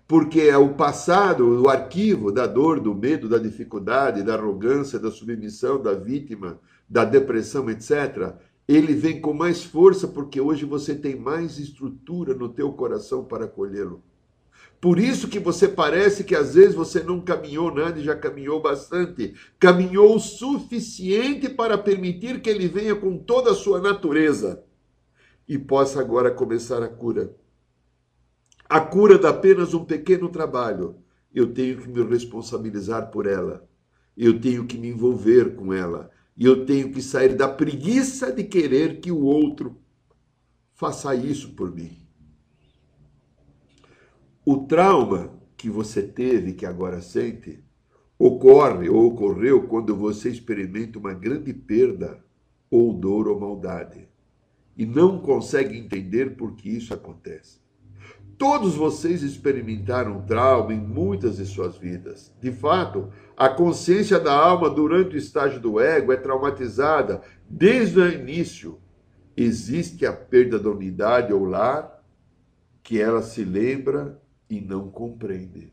Porque 0.08 0.40
é 0.40 0.56
o 0.56 0.72
passado, 0.72 1.62
o 1.62 1.68
arquivo 1.68 2.32
da 2.32 2.46
dor, 2.46 2.80
do 2.80 2.94
medo, 2.94 3.28
da 3.28 3.38
dificuldade, 3.38 4.22
da 4.22 4.34
arrogância, 4.34 4.98
da 4.98 5.10
submissão, 5.10 5.82
da 5.82 5.92
vítima, 5.92 6.58
da 6.88 7.04
depressão, 7.04 7.68
etc 7.68 8.34
ele 8.66 8.94
vem 8.94 9.20
com 9.20 9.32
mais 9.32 9.62
força 9.62 10.08
porque 10.08 10.40
hoje 10.40 10.64
você 10.64 10.94
tem 10.94 11.16
mais 11.16 11.58
estrutura 11.58 12.34
no 12.34 12.48
teu 12.48 12.72
coração 12.72 13.24
para 13.24 13.44
acolhê-lo. 13.44 14.02
Por 14.80 14.98
isso 14.98 15.28
que 15.28 15.38
você 15.38 15.66
parece 15.66 16.24
que 16.24 16.34
às 16.34 16.54
vezes 16.54 16.74
você 16.74 17.02
não 17.02 17.20
caminhou 17.20 17.74
nada 17.74 17.98
e 17.98 18.04
já 18.04 18.14
caminhou 18.14 18.60
bastante. 18.60 19.34
Caminhou 19.58 20.14
o 20.14 20.20
suficiente 20.20 21.48
para 21.48 21.78
permitir 21.78 22.42
que 22.42 22.50
ele 22.50 22.68
venha 22.68 22.94
com 22.94 23.16
toda 23.16 23.52
a 23.52 23.54
sua 23.54 23.80
natureza 23.80 24.62
e 25.48 25.58
possa 25.58 26.00
agora 26.00 26.30
começar 26.30 26.82
a 26.82 26.88
cura. 26.88 27.34
A 28.68 28.80
cura 28.80 29.18
dá 29.18 29.30
apenas 29.30 29.72
um 29.72 29.84
pequeno 29.84 30.28
trabalho. 30.28 30.96
Eu 31.34 31.52
tenho 31.52 31.78
que 31.78 31.88
me 31.88 32.02
responsabilizar 32.02 33.10
por 33.10 33.26
ela. 33.26 33.66
Eu 34.16 34.38
tenho 34.38 34.66
que 34.66 34.76
me 34.76 34.88
envolver 34.88 35.54
com 35.54 35.72
ela. 35.72 36.10
E 36.36 36.44
eu 36.44 36.66
tenho 36.66 36.92
que 36.92 37.00
sair 37.00 37.36
da 37.36 37.48
preguiça 37.48 38.32
de 38.32 38.44
querer 38.44 39.00
que 39.00 39.12
o 39.12 39.22
outro 39.22 39.80
faça 40.72 41.14
isso 41.14 41.54
por 41.54 41.72
mim. 41.72 41.96
O 44.44 44.66
trauma 44.66 45.32
que 45.56 45.70
você 45.70 46.02
teve, 46.02 46.52
que 46.52 46.66
agora 46.66 47.00
sente, 47.00 47.64
ocorre 48.18 48.88
ou 48.88 49.06
ocorreu 49.06 49.66
quando 49.66 49.96
você 49.96 50.28
experimenta 50.28 50.98
uma 50.98 51.14
grande 51.14 51.54
perda, 51.54 52.22
ou 52.70 52.92
dor 52.92 53.28
ou 53.28 53.38
maldade, 53.38 54.08
e 54.76 54.84
não 54.84 55.20
consegue 55.20 55.78
entender 55.78 56.36
por 56.36 56.56
que 56.56 56.68
isso 56.68 56.92
acontece. 56.92 57.63
Todos 58.38 58.74
vocês 58.74 59.22
experimentaram 59.22 60.22
trauma 60.22 60.72
em 60.72 60.80
muitas 60.80 61.36
de 61.36 61.46
suas 61.46 61.76
vidas. 61.76 62.34
De 62.40 62.50
fato, 62.50 63.10
a 63.36 63.48
consciência 63.48 64.18
da 64.18 64.34
alma 64.34 64.68
durante 64.68 65.14
o 65.14 65.18
estágio 65.18 65.60
do 65.60 65.80
ego 65.80 66.12
é 66.12 66.16
traumatizada 66.16 67.22
desde 67.48 68.00
o 68.00 68.08
início. 68.08 68.80
Existe 69.36 70.04
a 70.06 70.12
perda 70.12 70.58
da 70.58 70.70
unidade 70.70 71.32
ou 71.32 71.44
lar, 71.44 72.02
que 72.82 73.00
ela 73.00 73.22
se 73.22 73.44
lembra 73.44 74.20
e 74.48 74.60
não 74.60 74.90
compreende. 74.90 75.72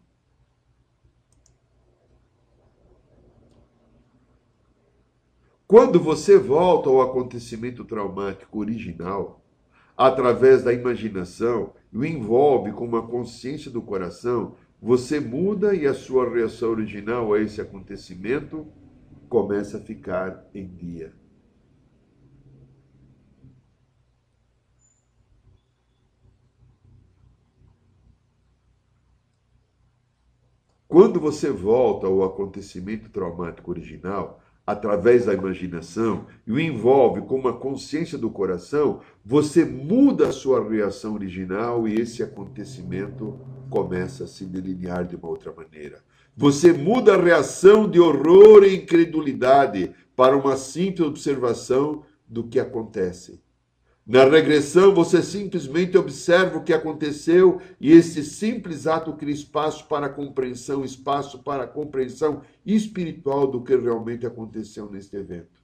Quando 5.67 6.01
você 6.01 6.37
volta 6.37 6.89
ao 6.89 7.01
acontecimento 7.01 7.85
traumático 7.85 8.59
original, 8.59 9.40
através 9.95 10.63
da 10.63 10.73
imaginação, 10.73 11.73
e 11.91 11.97
o 11.97 12.05
envolve 12.05 12.71
com 12.71 12.85
uma 12.85 13.05
consciência 13.05 13.69
do 13.69 13.81
coração, 13.81 14.55
você 14.81 15.19
muda 15.19 15.75
e 15.75 15.85
a 15.85 15.93
sua 15.93 16.29
reação 16.29 16.71
original 16.71 17.33
a 17.33 17.39
esse 17.39 17.61
acontecimento 17.61 18.67
começa 19.29 19.77
a 19.77 19.81
ficar 19.81 20.45
em 20.53 20.67
dia. 20.67 21.13
Quando 30.91 31.21
você 31.21 31.49
volta 31.49 32.05
ao 32.05 32.21
acontecimento 32.21 33.09
traumático 33.09 33.71
original, 33.71 34.41
através 34.65 35.25
da 35.25 35.33
imaginação, 35.33 36.25
e 36.45 36.51
o 36.51 36.59
envolve 36.59 37.21
com 37.21 37.35
uma 37.35 37.53
consciência 37.53 38.17
do 38.17 38.29
coração, 38.29 39.01
você 39.25 39.65
muda 39.65 40.27
a 40.27 40.31
sua 40.31 40.67
reação 40.67 41.13
original 41.13 41.87
e 41.87 41.95
esse 41.95 42.21
acontecimento 42.21 43.39
começa 43.69 44.25
a 44.25 44.27
se 44.27 44.45
delinear 44.45 45.05
de 45.05 45.15
uma 45.15 45.27
outra 45.27 45.51
maneira. 45.51 45.99
Você 46.35 46.71
muda 46.71 47.15
a 47.15 47.21
reação 47.21 47.89
de 47.89 47.99
horror 47.99 48.63
e 48.63 48.75
incredulidade 48.75 49.91
para 50.15 50.37
uma 50.37 50.55
simples 50.55 51.07
observação 51.07 52.03
do 52.27 52.43
que 52.43 52.59
acontece. 52.59 53.41
Na 54.05 54.25
regressão, 54.25 54.93
você 54.93 55.21
simplesmente 55.21 55.97
observa 55.97 56.57
o 56.57 56.63
que 56.63 56.73
aconteceu 56.73 57.61
e 57.79 57.91
esse 57.91 58.23
simples 58.23 58.87
ato 58.87 59.13
cria 59.13 59.33
espaço 59.33 59.87
para 59.87 60.09
compreensão, 60.09 60.83
espaço 60.83 61.39
para 61.39 61.67
compreensão 61.67 62.41
espiritual 62.65 63.47
do 63.47 63.63
que 63.63 63.75
realmente 63.75 64.25
aconteceu 64.25 64.89
neste 64.89 65.15
evento. 65.15 65.61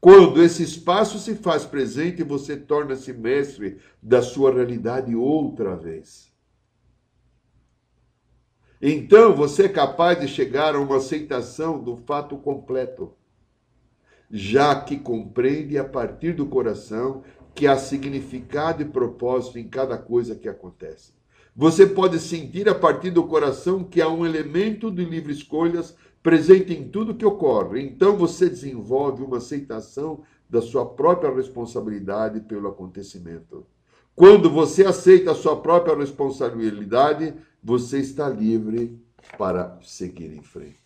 Quando 0.00 0.42
esse 0.42 0.64
espaço 0.64 1.16
se 1.20 1.36
faz 1.36 1.64
presente, 1.64 2.24
você 2.24 2.56
torna-se 2.56 3.12
mestre 3.12 3.78
da 4.02 4.20
sua 4.20 4.52
realidade 4.52 5.14
outra 5.14 5.76
vez. 5.76 6.32
Então 8.80 9.36
você 9.36 9.66
é 9.66 9.68
capaz 9.68 10.18
de 10.18 10.26
chegar 10.26 10.74
a 10.74 10.80
uma 10.80 10.96
aceitação 10.96 11.80
do 11.80 11.96
fato 11.98 12.36
completo 12.36 13.14
já 14.32 14.74
que 14.80 14.96
compreende 14.98 15.76
a 15.76 15.84
partir 15.84 16.32
do 16.32 16.46
coração 16.46 17.22
que 17.54 17.66
há 17.66 17.76
significado 17.76 18.80
e 18.80 18.86
propósito 18.86 19.58
em 19.58 19.68
cada 19.68 19.98
coisa 19.98 20.34
que 20.34 20.48
acontece. 20.48 21.12
Você 21.54 21.86
pode 21.86 22.18
sentir 22.18 22.66
a 22.66 22.74
partir 22.74 23.10
do 23.10 23.24
coração 23.24 23.84
que 23.84 24.00
há 24.00 24.08
um 24.08 24.24
elemento 24.24 24.90
de 24.90 25.04
livre 25.04 25.34
escolhas 25.34 25.94
presente 26.22 26.72
em 26.72 26.88
tudo 26.88 27.14
que 27.14 27.26
ocorre. 27.26 27.82
Então 27.82 28.16
você 28.16 28.48
desenvolve 28.48 29.22
uma 29.22 29.36
aceitação 29.36 30.22
da 30.48 30.62
sua 30.62 30.86
própria 30.86 31.34
responsabilidade 31.34 32.40
pelo 32.40 32.68
acontecimento. 32.68 33.66
Quando 34.14 34.48
você 34.48 34.84
aceita 34.84 35.32
a 35.32 35.34
sua 35.34 35.60
própria 35.60 35.94
responsabilidade, 35.94 37.34
você 37.62 37.98
está 37.98 38.30
livre 38.30 38.98
para 39.36 39.78
seguir 39.82 40.32
em 40.34 40.42
frente. 40.42 40.81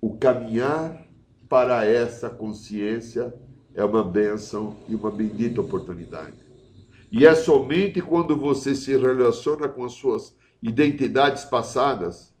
O 0.00 0.16
caminhar 0.16 1.06
para 1.48 1.84
essa 1.84 2.30
consciência 2.30 3.34
é 3.74 3.84
uma 3.84 4.04
bênção 4.04 4.76
e 4.88 4.94
uma 4.94 5.10
bendita 5.10 5.60
oportunidade. 5.60 6.36
E 7.10 7.26
é 7.26 7.34
somente 7.34 8.00
quando 8.02 8.36
você 8.36 8.74
se 8.74 8.96
relaciona 8.96 9.68
com 9.68 9.84
as 9.84 9.92
suas 9.92 10.36
identidades 10.62 11.44
passadas, 11.44 12.34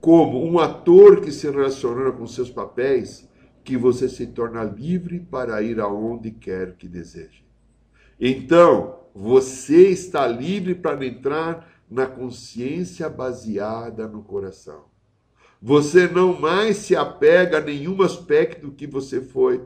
como 0.00 0.44
um 0.44 0.58
ator 0.58 1.20
que 1.20 1.30
se 1.30 1.48
relaciona 1.48 2.10
com 2.12 2.26
seus 2.26 2.50
papéis, 2.50 3.28
que 3.64 3.76
você 3.76 4.08
se 4.08 4.26
torna 4.26 4.64
livre 4.64 5.20
para 5.20 5.62
ir 5.62 5.80
aonde 5.80 6.32
quer 6.32 6.76
que 6.76 6.88
deseje. 6.88 7.44
Então, 8.20 9.00
você 9.14 9.88
está 9.88 10.26
livre 10.26 10.74
para 10.74 11.04
entrar 11.06 11.72
na 11.88 12.06
consciência 12.06 13.08
baseada 13.08 14.08
no 14.08 14.22
coração. 14.22 14.91
Você 15.64 16.08
não 16.08 16.40
mais 16.40 16.78
se 16.78 16.96
apega 16.96 17.58
a 17.58 17.60
nenhum 17.60 18.02
aspecto 18.02 18.72
que 18.72 18.84
você 18.84 19.20
foi 19.20 19.62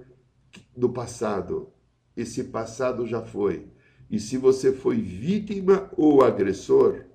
do 0.76 0.90
passado. 0.90 1.70
Esse 2.14 2.44
passado 2.44 3.06
já 3.06 3.22
foi. 3.22 3.68
E 4.10 4.20
se 4.20 4.36
você 4.36 4.74
foi 4.74 4.96
vítima 5.00 5.90
ou 5.96 6.22
agressor, 6.22 7.06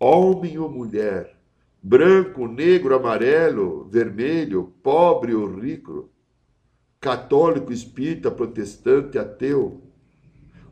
homem 0.00 0.58
ou 0.58 0.68
mulher, 0.68 1.38
branco, 1.80 2.48
negro, 2.48 2.96
amarelo, 2.96 3.88
vermelho, 3.88 4.74
pobre 4.82 5.32
ou 5.32 5.54
rico, 5.54 6.10
católico, 7.00 7.72
espírita, 7.72 8.32
protestante, 8.32 9.16
ateu, 9.16 9.80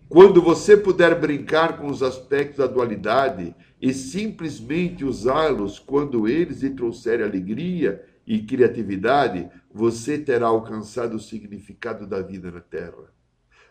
quando 0.08 0.42
você 0.42 0.76
puder 0.76 1.20
brincar 1.20 1.78
com 1.78 1.86
os 1.86 2.02
aspectos 2.02 2.58
da 2.58 2.66
dualidade 2.66 3.54
e 3.80 3.92
simplesmente 3.92 5.04
usá-los 5.04 5.78
quando 5.78 6.26
eles 6.26 6.62
lhe 6.62 6.70
trouxerem 6.70 7.24
alegria 7.24 8.04
e 8.26 8.40
criatividade, 8.40 9.48
você 9.72 10.18
terá 10.18 10.46
alcançado 10.46 11.16
o 11.16 11.20
significado 11.20 12.06
da 12.06 12.22
vida 12.22 12.50
na 12.50 12.60
Terra. 12.60 13.14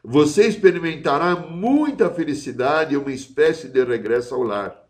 Você 0.03 0.47
experimentará 0.47 1.35
muita 1.35 2.09
felicidade 2.11 2.93
e 2.93 2.97
uma 2.97 3.11
espécie 3.11 3.67
de 3.67 3.83
regresso 3.83 4.35
ao 4.35 4.43
lar. 4.43 4.87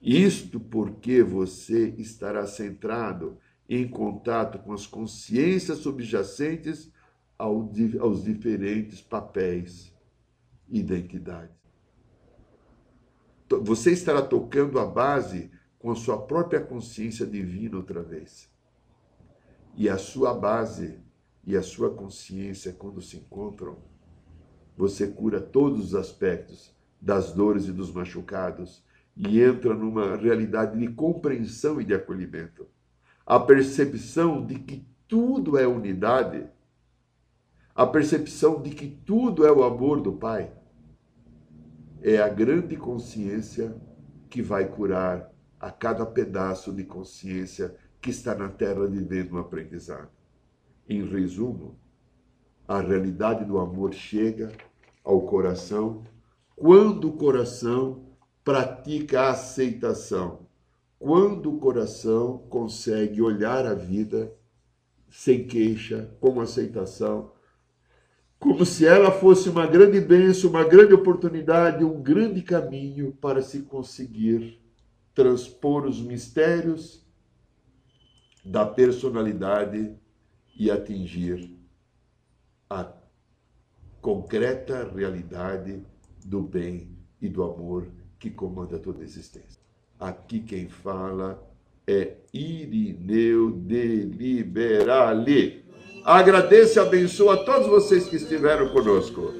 Isto 0.00 0.60
porque 0.60 1.22
você 1.22 1.88
estará 1.98 2.46
centrado 2.46 3.38
em 3.68 3.88
contato 3.88 4.60
com 4.60 4.72
as 4.72 4.86
consciências 4.86 5.78
subjacentes 5.78 6.92
aos 7.36 8.22
diferentes 8.24 9.00
papéis 9.00 9.92
e 10.68 10.78
identidades 10.78 11.65
você 13.48 13.92
estará 13.92 14.22
tocando 14.22 14.78
a 14.78 14.84
base 14.84 15.50
com 15.78 15.90
a 15.90 15.94
sua 15.94 16.20
própria 16.20 16.60
consciência 16.60 17.26
divina 17.26 17.76
outra 17.76 18.02
vez. 18.02 18.50
E 19.76 19.88
a 19.88 19.98
sua 19.98 20.34
base 20.34 20.98
e 21.44 21.56
a 21.56 21.62
sua 21.62 21.94
consciência, 21.94 22.72
quando 22.72 23.00
se 23.00 23.18
encontram, 23.18 23.78
você 24.76 25.06
cura 25.06 25.40
todos 25.40 25.86
os 25.86 25.94
aspectos 25.94 26.74
das 27.00 27.32
dores 27.32 27.66
e 27.66 27.72
dos 27.72 27.92
machucados 27.92 28.84
e 29.16 29.40
entra 29.40 29.74
numa 29.74 30.16
realidade 30.16 30.78
de 30.78 30.88
compreensão 30.88 31.80
e 31.80 31.84
de 31.84 31.94
acolhimento. 31.94 32.66
A 33.24 33.38
percepção 33.38 34.44
de 34.44 34.56
que 34.58 34.86
tudo 35.06 35.56
é 35.56 35.66
unidade, 35.66 36.46
a 37.74 37.86
percepção 37.86 38.60
de 38.60 38.70
que 38.70 38.88
tudo 38.88 39.46
é 39.46 39.52
o 39.52 39.62
amor 39.62 40.00
do 40.00 40.12
Pai 40.12 40.52
é 42.08 42.18
a 42.18 42.28
grande 42.28 42.76
consciência 42.76 43.76
que 44.30 44.40
vai 44.40 44.68
curar 44.68 45.28
a 45.58 45.72
cada 45.72 46.06
pedaço 46.06 46.72
de 46.72 46.84
consciência 46.84 47.74
que 48.00 48.10
está 48.10 48.32
na 48.32 48.48
Terra 48.48 48.86
vivendo 48.86 49.34
um 49.34 49.38
aprendizado. 49.38 50.08
Em 50.88 51.04
resumo, 51.04 51.76
a 52.68 52.80
realidade 52.80 53.44
do 53.44 53.58
amor 53.58 53.92
chega 53.92 54.52
ao 55.02 55.22
coração 55.22 56.04
quando 56.54 57.08
o 57.08 57.16
coração 57.16 58.06
pratica 58.44 59.22
a 59.22 59.30
aceitação, 59.30 60.46
quando 61.00 61.52
o 61.52 61.58
coração 61.58 62.38
consegue 62.48 63.20
olhar 63.20 63.66
a 63.66 63.74
vida 63.74 64.32
sem 65.10 65.44
queixa, 65.44 66.14
com 66.20 66.40
aceitação, 66.40 67.32
como 68.38 68.64
se 68.64 68.86
ela 68.86 69.10
fosse 69.10 69.48
uma 69.48 69.66
grande 69.66 70.00
bênção, 70.00 70.50
uma 70.50 70.64
grande 70.64 70.92
oportunidade, 70.92 71.84
um 71.84 72.02
grande 72.02 72.42
caminho 72.42 73.12
para 73.20 73.42
se 73.42 73.62
conseguir 73.62 74.60
transpor 75.14 75.86
os 75.86 76.00
mistérios 76.00 77.04
da 78.44 78.64
personalidade 78.64 79.94
e 80.56 80.70
atingir 80.70 81.50
a 82.68 82.92
concreta 84.00 84.88
realidade 84.94 85.82
do 86.24 86.42
bem 86.42 86.90
e 87.20 87.28
do 87.28 87.42
amor 87.42 87.88
que 88.18 88.30
comanda 88.30 88.78
toda 88.78 89.00
a 89.00 89.04
existência. 89.04 89.60
Aqui 89.98 90.40
quem 90.40 90.68
fala 90.68 91.42
é 91.86 92.16
Irineu 92.32 93.50
de 93.50 94.02
Liberale. 94.02 95.65
Agradeço 96.06 96.78
e 96.78 96.80
abençoo 96.80 97.28
a 97.30 97.36
todos 97.38 97.66
vocês 97.66 98.06
que 98.06 98.14
estiveram 98.14 98.68
conosco. 98.68 99.34